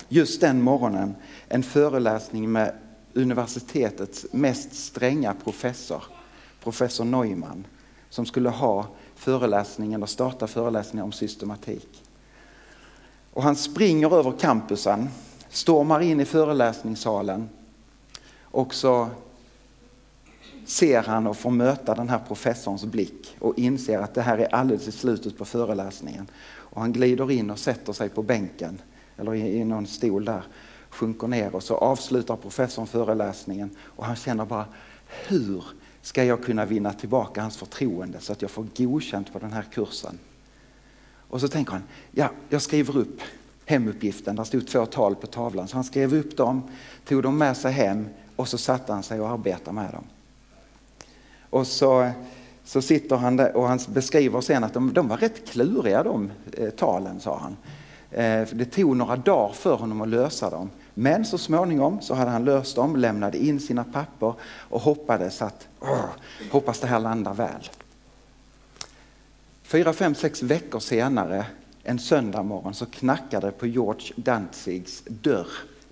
just 0.08 0.40
den 0.40 0.62
morgonen 0.62 1.14
en 1.48 1.62
föreläsning 1.62 2.52
med 2.52 2.74
universitetets 3.14 4.26
mest 4.32 4.74
stränga 4.74 5.34
professor, 5.44 6.04
professor 6.62 7.04
Neumann, 7.04 7.66
som 8.10 8.26
skulle 8.26 8.48
ha 8.48 8.86
föreläsningen 9.14 10.02
och 10.02 10.08
starta 10.08 10.46
föreläsningen 10.46 11.04
om 11.04 11.12
systematik. 11.12 12.02
Och 13.32 13.42
han 13.42 13.56
springer 13.56 14.14
över 14.14 14.32
campusen, 14.32 15.08
stormar 15.48 16.00
in 16.00 16.20
i 16.20 16.24
föreläsningssalen 16.24 17.48
och 18.42 18.74
så 18.74 19.08
ser 20.66 21.02
han 21.02 21.26
och 21.26 21.36
får 21.36 21.50
möta 21.50 21.94
den 21.94 22.08
här 22.08 22.18
professorns 22.18 22.84
blick 22.84 23.36
och 23.38 23.58
inser 23.58 23.98
att 23.98 24.14
det 24.14 24.22
här 24.22 24.38
är 24.38 24.54
alldeles 24.54 24.88
i 24.88 24.92
slutet 24.92 25.38
på 25.38 25.44
föreläsningen. 25.44 26.26
Och 26.48 26.80
han 26.80 26.92
glider 26.92 27.30
in 27.30 27.50
och 27.50 27.58
sätter 27.58 27.92
sig 27.92 28.08
på 28.08 28.22
bänken 28.22 28.80
eller 29.16 29.34
i 29.34 29.64
någon 29.64 29.86
stol 29.86 30.24
där, 30.24 30.42
sjunker 30.90 31.26
ner 31.26 31.54
och 31.54 31.62
så 31.62 31.74
avslutar 31.74 32.36
professorn 32.36 32.86
föreläsningen 32.86 33.70
och 33.80 34.04
han 34.04 34.16
känner 34.16 34.44
bara 34.44 34.66
hur 35.28 35.64
ska 36.02 36.24
jag 36.24 36.44
kunna 36.44 36.64
vinna 36.64 36.92
tillbaka 36.92 37.42
hans 37.42 37.56
förtroende 37.56 38.20
så 38.20 38.32
att 38.32 38.42
jag 38.42 38.50
får 38.50 38.66
godkänt 38.76 39.32
på 39.32 39.38
den 39.38 39.52
här 39.52 39.64
kursen. 39.72 40.18
Och 41.28 41.40
så 41.40 41.48
tänker 41.48 41.72
han, 41.72 41.82
ja, 42.10 42.30
jag 42.48 42.62
skriver 42.62 42.96
upp 42.96 43.20
hemuppgiften. 43.64 44.36
Där 44.36 44.44
stod 44.44 44.66
två 44.66 44.86
tal 44.86 45.14
på 45.14 45.26
tavlan. 45.26 45.68
Så 45.68 45.76
han 45.76 45.84
skrev 45.84 46.14
upp 46.14 46.36
dem, 46.36 46.70
tog 47.04 47.22
dem 47.22 47.38
med 47.38 47.56
sig 47.56 47.72
hem 47.72 48.08
och 48.36 48.48
så 48.48 48.58
satte 48.58 48.92
han 48.92 49.02
sig 49.02 49.20
och 49.20 49.28
arbetade 49.28 49.74
med 49.74 49.92
dem. 49.92 50.04
Och 51.50 51.66
så, 51.66 52.10
så 52.64 52.82
sitter 52.82 53.16
han 53.16 53.36
där 53.36 53.56
och 53.56 53.68
han 53.68 53.78
beskriver 53.88 54.40
sen 54.40 54.64
att 54.64 54.74
de, 54.74 54.92
de 54.92 55.08
var 55.08 55.16
rätt 55.16 55.48
kluriga 55.48 56.02
de 56.02 56.30
eh, 56.52 56.70
talen, 56.70 57.20
sa 57.20 57.38
han. 57.38 57.56
Eh, 58.10 58.48
det 58.52 58.64
tog 58.64 58.96
några 58.96 59.16
dagar 59.16 59.52
för 59.52 59.74
honom 59.74 60.00
att 60.00 60.08
lösa 60.08 60.50
dem. 60.50 60.70
Men 60.94 61.24
så 61.24 61.38
småningom 61.38 62.00
så 62.00 62.14
hade 62.14 62.30
han 62.30 62.44
löst 62.44 62.76
dem, 62.76 62.96
lämnade 62.96 63.38
in 63.38 63.60
sina 63.60 63.84
papper 63.84 64.34
och 64.44 64.80
hoppades 64.80 65.42
att, 65.42 65.68
oh, 65.80 66.04
hoppas 66.50 66.80
det 66.80 66.86
här 66.86 67.00
landar 67.00 67.34
väl. 67.34 67.68
Fyra, 69.62 69.92
fem, 69.92 70.14
sex 70.14 70.42
veckor 70.42 70.80
senare, 70.80 71.46
en 71.82 71.98
söndag 71.98 72.42
morgon, 72.42 72.74
så 72.74 72.86
knackade 72.86 73.46
det 73.46 73.52
på 73.52 73.66
George 73.66 74.12
Danzigs 74.16 75.02
dörr. 75.06 75.46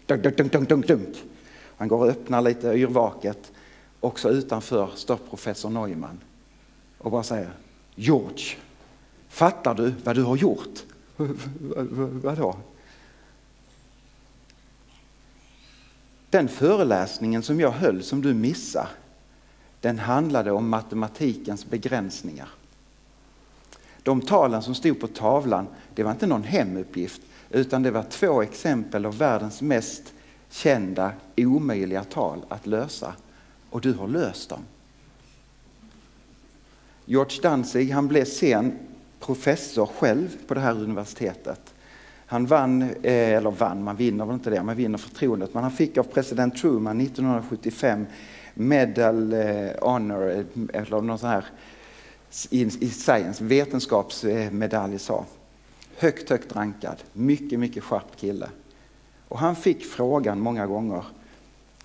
Dunk, 0.07 0.23
dunk, 0.23 0.53
dunk, 0.53 0.69
dunk, 0.69 0.87
dunk. 0.87 1.23
Han 1.77 1.89
går 1.89 1.99
och 1.99 2.09
öppnar 2.09 2.43
lite 2.43 2.69
yrvaket. 2.69 3.53
Också 4.05 4.31
utanför 4.31 4.91
står 4.95 5.17
professor 5.17 5.71
Neumann 5.71 6.21
och 6.99 7.11
bara 7.11 7.23
säger 7.23 7.51
George, 7.95 8.57
fattar 9.29 9.75
du 9.75 9.95
vad 10.05 10.17
du 10.17 10.23
har 10.23 10.37
gjort? 10.37 10.83
Vadå? 12.23 12.57
Den 16.31 16.49
föreläsningen 16.49 17.43
som 17.43 17.61
jag 17.61 17.71
höll 17.71 18.03
som 18.03 18.23
du 18.23 18.35
missade, 18.35 18.89
den 19.81 19.99
handlade 19.99 20.53
om 20.53 20.69
matematikens 20.69 21.67
begränsningar. 21.67 22.49
De 24.03 24.21
talen 24.21 24.63
som 24.63 24.75
stod 24.75 25.01
på 25.01 25.07
tavlan, 25.07 25.67
det 25.95 26.03
var 26.03 26.11
inte 26.11 26.27
någon 26.27 26.45
hemuppgift 26.45 27.23
utan 27.51 27.83
det 27.83 27.91
var 27.91 28.03
två 28.03 28.43
exempel 28.43 29.07
av 29.07 29.19
världens 29.19 29.63
mest 29.63 30.13
kända 30.51 31.13
omöjliga 31.37 32.05
tal 32.05 32.45
att 32.49 32.67
lösa. 32.67 33.15
Och 33.75 33.81
du 33.81 33.93
har 33.93 34.09
löst 34.09 34.49
dem. 34.49 34.61
George 37.05 37.43
Danzig 37.43 37.91
han 37.91 38.09
blev 38.09 38.25
sen 38.25 38.79
professor 39.21 39.87
själv 39.87 40.37
på 40.47 40.55
det 40.55 40.61
här 40.61 40.73
universitetet. 40.73 41.75
Han 42.27 42.47
vann, 42.47 42.83
eh, 42.83 43.33
eller 43.33 43.51
vann, 43.51 43.85
man 43.85 43.97
vinner 43.97 44.25
väl 44.25 44.35
inte 44.35 44.51
det, 44.51 44.63
man 44.63 44.77
vinner 44.77 44.99
förtroendet, 44.99 45.55
men 45.55 45.63
han 45.63 45.73
fick 45.73 45.99
av 45.99 46.03
president 46.03 46.57
Truman 46.57 47.01
1975 47.01 48.07
Medal 48.55 49.33
eh, 49.33 49.71
Honor, 49.81 50.31
eh, 50.31 50.45
eller 50.73 51.01
någon 51.01 51.19
sån 51.19 51.29
här 51.29 51.45
i 52.51 52.71
science, 52.91 53.45
vetenskapsmedalj 53.45 54.99
sa. 54.99 55.25
Högt, 55.97 56.31
högt 56.31 56.57
rankad, 56.57 56.97
mycket, 57.13 57.59
mycket 57.59 57.85
skärpt 57.85 58.17
kille. 58.17 58.49
Och 59.29 59.39
han 59.39 59.57
fick 59.57 59.85
frågan 59.85 60.41
många 60.41 60.67
gånger, 60.67 61.05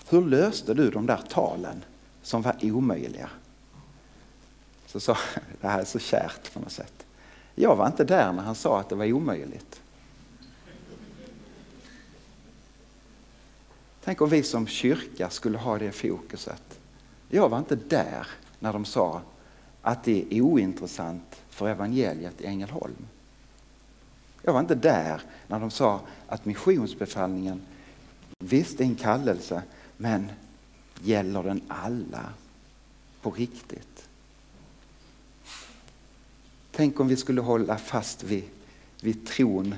hur 0.09 0.21
löste 0.21 0.73
du 0.73 0.89
de 0.89 1.05
där 1.05 1.21
talen 1.29 1.83
som 2.21 2.41
var 2.41 2.55
omöjliga? 2.61 3.29
Så 4.85 4.99
sa 4.99 5.17
det 5.61 5.67
här 5.67 5.79
är 5.79 5.85
så 5.85 5.99
kärt 5.99 6.53
på 6.53 6.59
något 6.59 6.71
sätt. 6.71 7.05
Jag 7.55 7.75
var 7.75 7.87
inte 7.87 8.03
där 8.03 8.33
när 8.33 8.43
han 8.43 8.55
sa 8.55 8.79
att 8.79 8.89
det 8.89 8.95
var 8.95 9.11
omöjligt. 9.11 9.81
Tänk 14.03 14.21
om 14.21 14.29
vi 14.29 14.43
som 14.43 14.67
kyrka 14.67 15.29
skulle 15.29 15.57
ha 15.57 15.77
det 15.77 15.91
fokuset. 15.91 16.79
Jag 17.29 17.49
var 17.49 17.57
inte 17.57 17.75
där 17.75 18.27
när 18.59 18.73
de 18.73 18.85
sa 18.85 19.21
att 19.81 20.03
det 20.03 20.25
är 20.29 20.41
ointressant 20.41 21.41
för 21.49 21.67
evangeliet 21.67 22.41
i 22.41 22.45
Ängelholm. 22.45 23.07
Jag 24.41 24.53
var 24.53 24.59
inte 24.59 24.75
där 24.75 25.21
när 25.47 25.59
de 25.59 25.71
sa 25.71 26.01
att 26.27 26.45
missionsbefallningen, 26.45 27.61
visst 28.39 28.79
är 28.79 28.83
en 28.83 28.95
kallelse, 28.95 29.63
men 30.01 30.31
gäller 31.03 31.43
den 31.43 31.61
alla 31.67 32.33
på 33.21 33.31
riktigt? 33.31 34.07
Tänk 36.71 36.99
om 36.99 37.07
vi 37.07 37.15
skulle 37.15 37.41
hålla 37.41 37.77
fast 37.77 38.23
vid, 38.23 38.43
vid 39.01 39.27
tron 39.27 39.75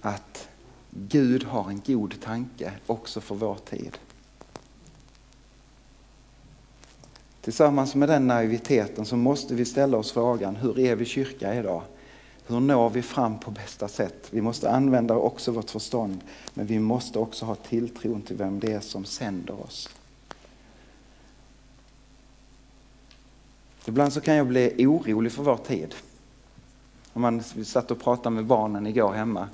att 0.00 0.48
Gud 0.90 1.44
har 1.44 1.70
en 1.70 1.82
god 1.86 2.20
tanke 2.20 2.72
också 2.86 3.20
för 3.20 3.34
vår 3.34 3.54
tid. 3.54 3.98
Tillsammans 7.40 7.94
med 7.94 8.08
den 8.08 8.26
naiviteten 8.26 9.04
så 9.04 9.16
måste 9.16 9.54
vi 9.54 9.64
ställa 9.64 9.96
oss 9.96 10.12
frågan, 10.12 10.56
hur 10.56 10.78
är 10.78 10.96
vi 10.96 11.04
kyrka 11.04 11.54
idag? 11.54 11.82
Hur 12.48 12.60
når 12.60 12.90
vi 12.90 13.02
fram 13.02 13.38
på 13.38 13.50
bästa 13.50 13.88
sätt? 13.88 14.28
Vi 14.30 14.40
måste 14.40 14.70
använda 14.70 15.14
också 15.14 15.52
vårt 15.52 15.70
förstånd, 15.70 16.20
men 16.54 16.66
vi 16.66 16.78
måste 16.78 17.18
också 17.18 17.44
ha 17.44 17.54
tilltron 17.54 18.22
till 18.22 18.36
vem 18.36 18.60
det 18.60 18.72
är 18.72 18.80
som 18.80 19.04
sänder 19.04 19.62
oss. 19.62 19.88
Ibland 23.86 24.12
så 24.12 24.20
kan 24.20 24.34
jag 24.34 24.46
bli 24.46 24.86
orolig 24.86 25.32
för 25.32 25.42
vår 25.42 25.56
tid. 25.56 25.94
Om 27.12 27.22
man, 27.22 27.42
vi 27.56 27.64
satt 27.64 27.90
och 27.90 28.00
pratade 28.00 28.34
med 28.34 28.44
barnen 28.44 28.86
igår 28.86 29.12
hemma 29.12 29.48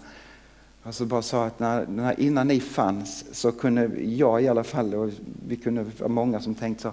och 0.82 0.94
så 0.94 1.06
bara 1.06 1.22
sa 1.22 1.46
att 1.46 1.58
när, 1.58 1.86
när, 1.86 2.20
innan 2.20 2.48
ni 2.48 2.60
fanns 2.60 3.34
så 3.40 3.52
kunde 3.52 3.90
jag 4.02 4.42
i 4.42 4.48
alla 4.48 4.64
fall, 4.64 4.94
och 4.94 5.10
vi 5.48 5.56
kunde 5.56 5.82
vara 5.82 6.08
många 6.08 6.40
som 6.40 6.54
tänkte 6.54 6.82
så, 6.82 6.92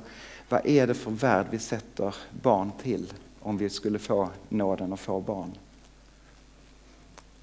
vad 0.50 0.66
är 0.66 0.88
det 0.88 0.94
för 0.94 1.12
värld 1.12 1.46
vi 1.50 1.60
sätter 1.60 2.16
barn 2.42 2.72
till 2.84 3.14
om 3.40 3.58
vi 3.58 3.70
skulle 3.70 4.00
få 4.00 4.30
nåden 4.50 4.94
att 4.94 5.00
få 5.00 5.20
barn? 5.20 5.52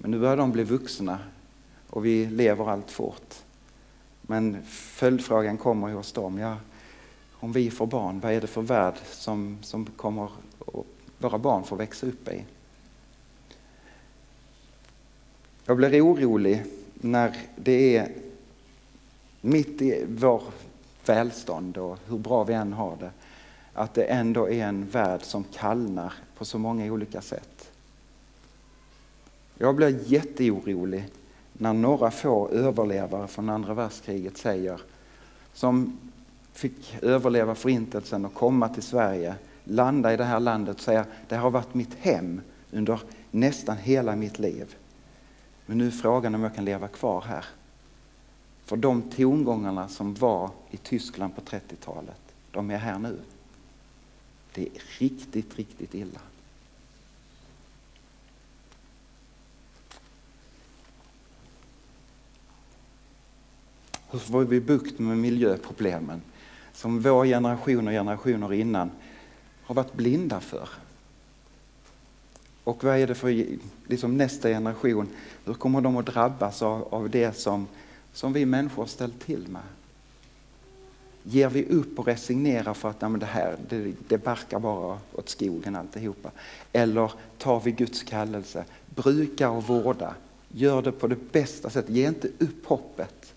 Men 0.01 0.11
nu 0.11 0.19
börjar 0.19 0.37
de 0.37 0.51
bli 0.51 0.63
vuxna 0.63 1.19
och 1.89 2.05
vi 2.05 2.25
lever 2.25 2.69
allt 2.69 2.91
fort. 2.91 3.35
Men 4.21 4.63
följdfrågan 4.65 5.57
kommer 5.57 5.93
hos 5.93 6.11
dem. 6.11 6.37
Ja, 6.37 6.57
om 7.33 7.51
vi 7.51 7.71
får 7.71 7.87
barn, 7.87 8.19
vad 8.19 8.33
är 8.33 8.41
det 8.41 8.47
för 8.47 8.61
värld 8.61 8.95
som, 9.11 9.57
som 9.61 9.85
kommer 9.85 10.29
våra 11.17 11.37
barn 11.37 11.63
får 11.63 11.75
växa 11.75 12.07
upp 12.07 12.27
i? 12.27 12.45
Jag 15.65 15.77
blir 15.77 16.05
orolig 16.05 16.63
när 16.93 17.37
det 17.55 17.97
är 17.97 18.11
mitt 19.41 19.81
i 19.81 20.05
vår 20.07 20.43
välstånd 21.05 21.77
och 21.77 21.97
hur 22.07 22.17
bra 22.17 22.43
vi 22.43 22.53
än 22.53 22.73
har 22.73 22.97
det, 22.99 23.11
att 23.73 23.93
det 23.93 24.03
ändå 24.03 24.49
är 24.49 24.65
en 24.65 24.85
värld 24.85 25.23
som 25.23 25.43
kallnar 25.43 26.13
på 26.37 26.45
så 26.45 26.57
många 26.57 26.85
olika 26.85 27.21
sätt. 27.21 27.58
Jag 29.61 29.75
blir 29.75 29.99
jätteorolig 30.11 31.05
när 31.53 31.73
några 31.73 32.11
få 32.11 32.49
överlevare 32.49 33.27
från 33.27 33.49
andra 33.49 33.73
världskriget 33.73 34.37
säger, 34.37 34.81
som 35.53 35.99
fick 36.53 36.97
överleva 37.01 37.55
förintelsen 37.55 38.25
och 38.25 38.33
komma 38.33 38.69
till 38.69 38.83
Sverige, 38.83 39.35
landa 39.63 40.13
i 40.13 40.17
det 40.17 40.23
här 40.23 40.39
landet 40.39 40.75
och 40.75 40.81
säga, 40.81 41.05
det 41.27 41.35
har 41.35 41.51
varit 41.51 41.73
mitt 41.73 41.93
hem 41.93 42.41
under 42.71 42.99
nästan 43.31 43.77
hela 43.77 44.15
mitt 44.15 44.39
liv. 44.39 44.75
Men 45.65 45.77
nu 45.77 45.87
är 45.87 45.91
frågan 45.91 46.35
om 46.35 46.43
jag 46.43 46.55
kan 46.55 46.65
leva 46.65 46.87
kvar 46.87 47.21
här. 47.21 47.45
För 48.65 48.77
de 48.77 49.01
tongångarna 49.01 49.87
som 49.87 50.13
var 50.13 50.49
i 50.71 50.77
Tyskland 50.77 51.35
på 51.35 51.41
30-talet, 51.41 52.21
de 52.51 52.71
är 52.71 52.77
här 52.77 52.99
nu. 52.99 53.19
Det 54.53 54.61
är 54.61 54.99
riktigt, 54.99 55.57
riktigt 55.57 55.93
illa. 55.93 56.19
Hur 64.11 64.19
får 64.19 64.43
vi 64.43 64.59
bukt 64.59 64.99
med 64.99 65.17
miljöproblemen 65.17 66.21
som 66.73 66.99
vår 67.01 67.25
generation 67.25 67.87
och 67.87 67.93
generationer 67.93 68.53
innan 68.53 68.91
har 69.63 69.75
varit 69.75 69.93
blinda 69.93 70.39
för? 70.39 70.69
Och 72.63 72.83
vad 72.83 72.97
är 72.97 73.07
det 73.07 73.15
för 73.15 73.45
liksom 73.87 74.17
nästa 74.17 74.49
generation? 74.49 75.07
Hur 75.45 75.53
kommer 75.53 75.81
de 75.81 75.97
att 75.97 76.05
drabbas 76.05 76.61
av, 76.61 76.93
av 76.93 77.09
det 77.09 77.37
som, 77.37 77.67
som 78.13 78.33
vi 78.33 78.45
människor 78.45 78.83
har 78.83 78.87
ställt 78.87 79.25
till 79.25 79.47
med? 79.47 79.61
Ger 81.23 81.49
vi 81.49 81.65
upp 81.65 81.99
och 81.99 82.07
resignerar 82.07 82.73
för 82.73 82.89
att 82.89 83.01
nej, 83.01 83.19
det 83.19 83.25
här 83.25 83.57
det, 83.69 83.93
det 84.07 84.17
barkar 84.17 84.59
bara 84.59 84.99
åt 85.13 85.29
skogen 85.29 85.75
alltihopa? 85.75 86.31
Eller 86.71 87.11
tar 87.37 87.59
vi 87.59 87.71
Guds 87.71 88.03
kallelse, 88.03 88.65
brukar 88.95 89.49
och 89.49 89.63
vårda, 89.63 90.15
gör 90.47 90.81
det 90.81 90.91
på 90.91 91.07
det 91.07 91.31
bästa 91.31 91.69
sättet, 91.69 91.95
ge 91.95 92.07
inte 92.07 92.27
upp 92.27 92.65
hoppet. 92.65 93.33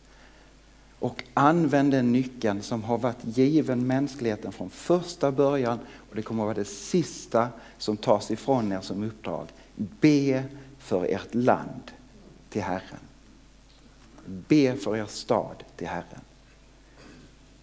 Och 1.03 1.25
använd 1.35 1.91
den 1.91 2.13
nyckeln 2.13 2.63
som 2.63 2.85
har 2.85 2.99
varit 2.99 3.25
given 3.25 3.87
mänskligheten 3.87 4.53
från 4.53 4.71
första 4.71 5.33
början 5.33 5.79
och 6.11 6.17
det 6.17 6.23
kommer 6.23 6.43
att 6.43 6.47
vara 6.47 6.55
det 6.55 6.65
sista 6.65 7.49
som 7.79 7.97
tas 7.97 8.31
ifrån 8.31 8.73
er 8.73 8.81
som 8.81 9.03
uppdrag. 9.03 9.47
Be 9.77 10.45
för 10.79 11.05
ert 11.05 11.35
land 11.35 11.91
till 12.51 12.63
Herren. 12.63 13.01
Be 14.27 14.77
för 14.77 14.97
er 14.97 15.07
stad 15.07 15.65
till 15.77 15.87
Herren. 15.87 16.21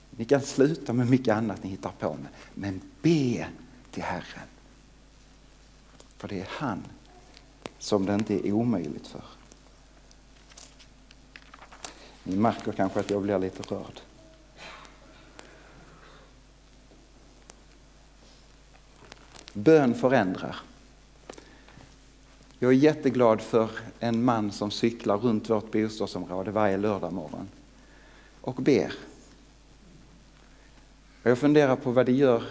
Ni 0.09 0.25
kan 0.25 0.41
sluta 0.41 0.93
med 0.93 1.09
mycket 1.09 1.35
annat 1.35 1.63
ni 1.63 1.69
hittar 1.69 1.91
på 1.99 2.13
med, 2.13 2.31
men 2.53 2.81
be 3.01 3.47
till 3.91 4.03
Herren. 4.03 4.47
För 6.17 6.27
det 6.27 6.39
är 6.39 6.47
han 6.49 6.83
som 7.77 8.05
det 8.05 8.13
inte 8.13 8.47
är 8.47 8.51
omöjligt 8.51 9.07
för. 9.07 9.38
Ni 12.29 12.35
märker 12.35 12.71
kanske 12.71 12.99
att 12.99 13.09
jag 13.09 13.21
blir 13.21 13.39
lite 13.39 13.75
rörd. 13.75 13.99
Bön 19.53 19.95
förändrar. 19.95 20.55
Jag 22.59 22.71
är 22.71 22.75
jätteglad 22.75 23.41
för 23.41 23.69
en 23.99 24.23
man 24.23 24.51
som 24.51 24.71
cyklar 24.71 25.17
runt 25.17 25.49
vårt 25.49 25.71
bostadsområde 25.71 26.51
varje 26.51 26.77
lördag 26.77 27.13
morgon 27.13 27.47
och 28.41 28.55
ber. 28.55 28.93
Och 31.23 31.29
jag 31.29 31.37
funderar 31.37 31.75
på 31.75 31.91
vad 31.91 32.05
det 32.05 32.11
gör 32.11 32.43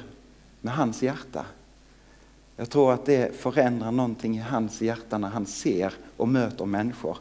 med 0.61 0.75
hans 0.75 1.03
hjärta. 1.03 1.47
Jag 2.57 2.71
tror 2.71 2.93
att 2.93 3.07
det 3.07 3.37
förändrar 3.37 3.93
någonting 3.93 4.37
i 4.37 4.41
hans 4.41 4.83
hjärta 4.83 5.19
när 5.19 5.29
han 5.29 5.47
ser 5.47 5.93
och 6.17 6.29
möter 6.29 6.65
människor 6.65 7.19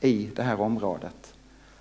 i 0.00 0.30
det 0.36 0.42
här 0.42 0.60
området. 0.60 1.34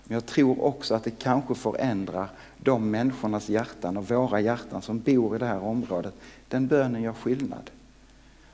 Men 0.09 0.15
jag 0.15 0.25
tror 0.25 0.63
också 0.63 0.95
att 0.95 1.03
det 1.03 1.19
kanske 1.19 1.55
förändrar 1.55 2.29
de 2.57 2.91
människornas 2.91 3.49
hjärtan 3.49 3.97
och 3.97 4.09
våra 4.09 4.39
hjärtan 4.41 4.81
som 4.81 4.99
bor 4.99 5.35
i 5.35 5.39
det 5.39 5.45
här 5.45 5.63
området. 5.63 6.13
Den 6.47 6.67
bönen 6.67 7.01
gör 7.01 7.13
skillnad. 7.13 7.69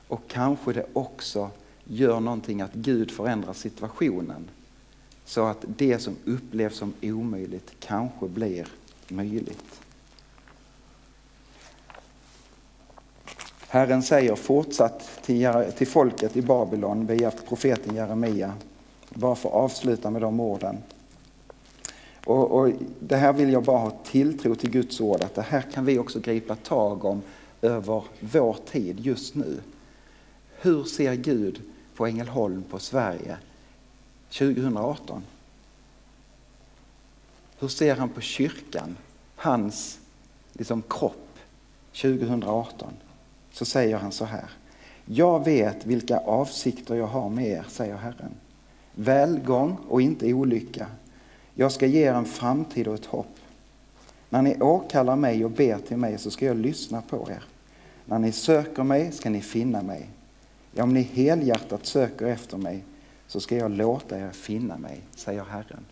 Och 0.08 0.20
kanske 0.28 0.72
det 0.72 0.86
också 0.92 1.50
gör 1.84 2.20
någonting 2.20 2.60
att 2.60 2.74
Gud 2.74 3.10
förändrar 3.10 3.52
situationen. 3.52 4.44
Så 5.24 5.44
att 5.44 5.64
det 5.76 5.98
som 5.98 6.16
upplevs 6.24 6.76
som 6.76 6.92
omöjligt 7.02 7.72
kanske 7.80 8.28
blir 8.28 8.68
möjligt. 9.08 9.80
Herren 13.68 14.02
säger 14.02 14.34
fortsatt 14.34 15.22
till, 15.22 15.86
folket 15.86 16.36
i 16.36 16.42
Babylon 16.42 17.06
via 17.06 17.30
profeten 17.30 17.94
Jeremia. 17.94 18.52
Bara 19.08 19.34
för 19.34 19.48
att 19.48 19.54
avsluta 19.54 20.10
med 20.10 20.22
de 20.22 20.40
orden. 20.40 20.76
Och, 22.26 22.50
och, 22.50 22.72
det 23.00 23.16
här 23.16 23.32
vill 23.32 23.52
jag 23.52 23.62
bara 23.62 23.78
ha 23.78 23.90
tilltro 23.90 24.54
till 24.54 24.70
Guds 24.70 25.00
ord, 25.00 25.22
att 25.22 25.34
det 25.34 25.42
här 25.42 25.62
kan 25.62 25.84
vi 25.84 25.98
också 25.98 26.20
gripa 26.20 26.56
tag 26.56 27.04
om 27.04 27.22
över 27.62 28.02
vår 28.20 28.56
tid 28.70 29.00
just 29.00 29.34
nu. 29.34 29.60
Hur 30.60 30.84
ser 30.84 31.14
Gud 31.14 31.60
på 31.94 32.06
Ängelholm, 32.06 32.62
på 32.70 32.78
Sverige 32.78 33.36
2018? 34.28 35.22
Hur 37.58 37.68
ser 37.68 37.96
han 37.96 38.08
på 38.08 38.20
kyrkan, 38.20 38.96
hans 39.36 39.98
liksom, 40.52 40.82
kropp 40.82 41.38
2018? 41.92 42.92
Så 43.52 43.64
säger 43.64 43.96
han 43.96 44.12
så 44.12 44.24
här. 44.24 44.50
Jag 45.04 45.44
vet 45.44 45.86
vilka 45.86 46.18
avsikter 46.18 46.94
jag 46.94 47.06
har 47.06 47.28
med 47.28 47.46
er, 47.46 47.64
säger 47.68 47.96
Herren. 47.96 48.34
Välgång 48.94 49.76
och 49.88 50.02
inte 50.02 50.32
olycka 50.32 50.86
jag 51.58 51.72
ska 51.72 51.86
ge 51.86 52.08
er 52.08 52.12
en 52.12 52.24
framtid 52.24 52.88
och 52.88 52.94
ett 52.94 53.06
hopp. 53.06 53.36
När 54.28 54.42
ni 54.42 54.60
åkallar 54.60 55.16
mig 55.16 55.44
och 55.44 55.50
ber 55.50 55.78
till 55.78 55.96
mig 55.96 56.18
så 56.18 56.30
ska 56.30 56.46
jag 56.46 56.56
lyssna 56.56 57.02
på 57.02 57.28
er. 57.30 57.42
När 58.04 58.18
ni 58.18 58.32
söker 58.32 58.82
mig 58.82 59.12
ska 59.12 59.30
ni 59.30 59.40
finna 59.40 59.82
mig. 59.82 60.08
Ja, 60.72 60.82
om 60.82 60.94
ni 60.94 61.02
helhjärtat 61.02 61.86
söker 61.86 62.26
efter 62.26 62.56
mig 62.56 62.84
så 63.26 63.40
ska 63.40 63.56
jag 63.56 63.70
låta 63.70 64.18
er 64.18 64.30
finna 64.30 64.78
mig, 64.78 65.00
säger 65.14 65.44
Herren. 65.44 65.84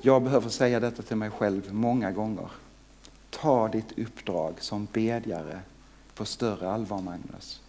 Jag 0.00 0.22
behöver 0.22 0.48
säga 0.48 0.80
detta 0.80 1.02
till 1.02 1.16
mig 1.16 1.30
själv 1.30 1.74
många 1.74 2.12
gånger. 2.12 2.48
Ta 3.30 3.68
ditt 3.68 3.98
uppdrag 3.98 4.54
som 4.60 4.88
bedjare 4.92 5.60
på 6.14 6.24
större 6.24 6.70
allvar, 6.70 7.00
Magnus. 7.00 7.60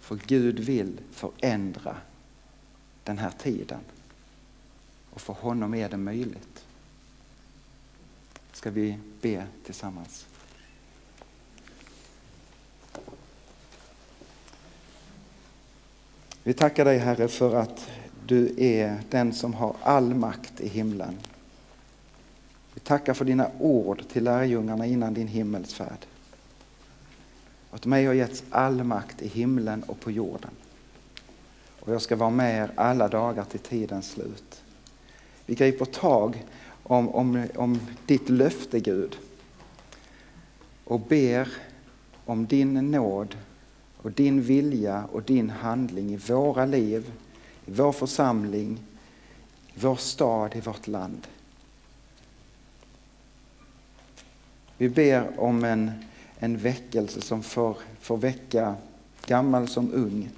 För 0.00 0.18
Gud 0.26 0.58
vill 0.58 1.00
förändra 1.12 1.96
den 3.04 3.18
här 3.18 3.30
tiden. 3.30 3.80
Och 5.10 5.20
för 5.20 5.32
honom 5.32 5.74
är 5.74 5.88
det 5.88 5.96
möjligt. 5.96 6.64
Ska 8.52 8.70
vi 8.70 8.98
be 9.20 9.46
tillsammans? 9.64 10.26
Vi 16.42 16.54
tackar 16.54 16.84
dig 16.84 16.98
Herre 16.98 17.28
för 17.28 17.54
att 17.54 17.90
du 18.26 18.54
är 18.58 19.02
den 19.10 19.32
som 19.32 19.54
har 19.54 19.76
all 19.82 20.14
makt 20.14 20.60
i 20.60 20.68
himlen. 20.68 21.18
Vi 22.74 22.80
tackar 22.80 23.14
för 23.14 23.24
dina 23.24 23.50
ord 23.58 24.08
till 24.08 24.24
lärjungarna 24.24 24.86
innan 24.86 25.14
din 25.14 25.28
himmelsfärd. 25.28 26.06
Åt 27.72 27.86
mig 27.86 28.06
har 28.06 28.14
getts 28.14 28.44
all 28.50 28.84
makt 28.84 29.22
i 29.22 29.28
himlen 29.28 29.82
och 29.82 30.00
på 30.00 30.10
jorden. 30.10 30.50
Och 31.80 31.92
jag 31.92 32.02
ska 32.02 32.16
vara 32.16 32.30
med 32.30 32.62
er 32.62 32.70
alla 32.74 33.08
dagar 33.08 33.44
till 33.44 33.60
tidens 33.60 34.10
slut. 34.10 34.62
Vi 35.46 35.54
griper 35.54 35.84
tag 35.84 36.44
om, 36.82 37.08
om, 37.08 37.46
om 37.54 37.80
ditt 38.06 38.28
löfte, 38.28 38.80
Gud. 38.80 39.18
Och 40.84 41.00
ber 41.00 41.48
om 42.24 42.46
din 42.46 42.90
nåd 42.90 43.36
och 43.96 44.12
din 44.12 44.42
vilja 44.42 45.04
och 45.12 45.22
din 45.22 45.50
handling 45.50 46.10
i 46.12 46.16
våra 46.16 46.66
liv, 46.66 47.12
i 47.66 47.70
vår 47.70 47.92
församling, 47.92 48.78
i 49.66 49.80
vår 49.80 49.96
stad, 49.96 50.56
i 50.56 50.60
vårt 50.60 50.86
land. 50.86 51.26
Vi 54.76 54.88
ber 54.88 55.40
om 55.40 55.64
en 55.64 55.92
en 56.42 56.56
väckelse 56.56 57.20
som 57.20 57.42
får, 57.42 57.76
får 58.00 58.16
väcka 58.16 58.76
gammal 59.26 59.68
som 59.68 59.92
ung. 59.92 60.30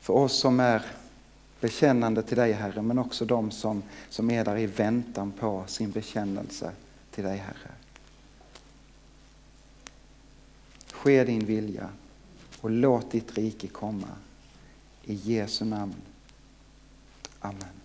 För 0.00 0.14
oss 0.14 0.32
som 0.32 0.60
är 0.60 0.86
bekännande 1.60 2.22
till 2.22 2.36
dig 2.36 2.52
Herre, 2.52 2.82
men 2.82 2.98
också 2.98 3.24
de 3.24 3.50
som, 3.50 3.82
som 4.08 4.30
är 4.30 4.44
där 4.44 4.58
i 4.58 4.66
väntan 4.66 5.32
på 5.32 5.64
sin 5.66 5.90
bekännelse 5.90 6.70
till 7.10 7.24
dig 7.24 7.36
Herre. 7.36 7.70
Ske 10.92 11.24
din 11.24 11.46
vilja 11.46 11.88
och 12.60 12.70
låt 12.70 13.10
ditt 13.10 13.34
rike 13.34 13.68
komma. 13.68 14.08
I 15.04 15.14
Jesu 15.14 15.64
namn. 15.64 15.94
Amen. 17.40 17.81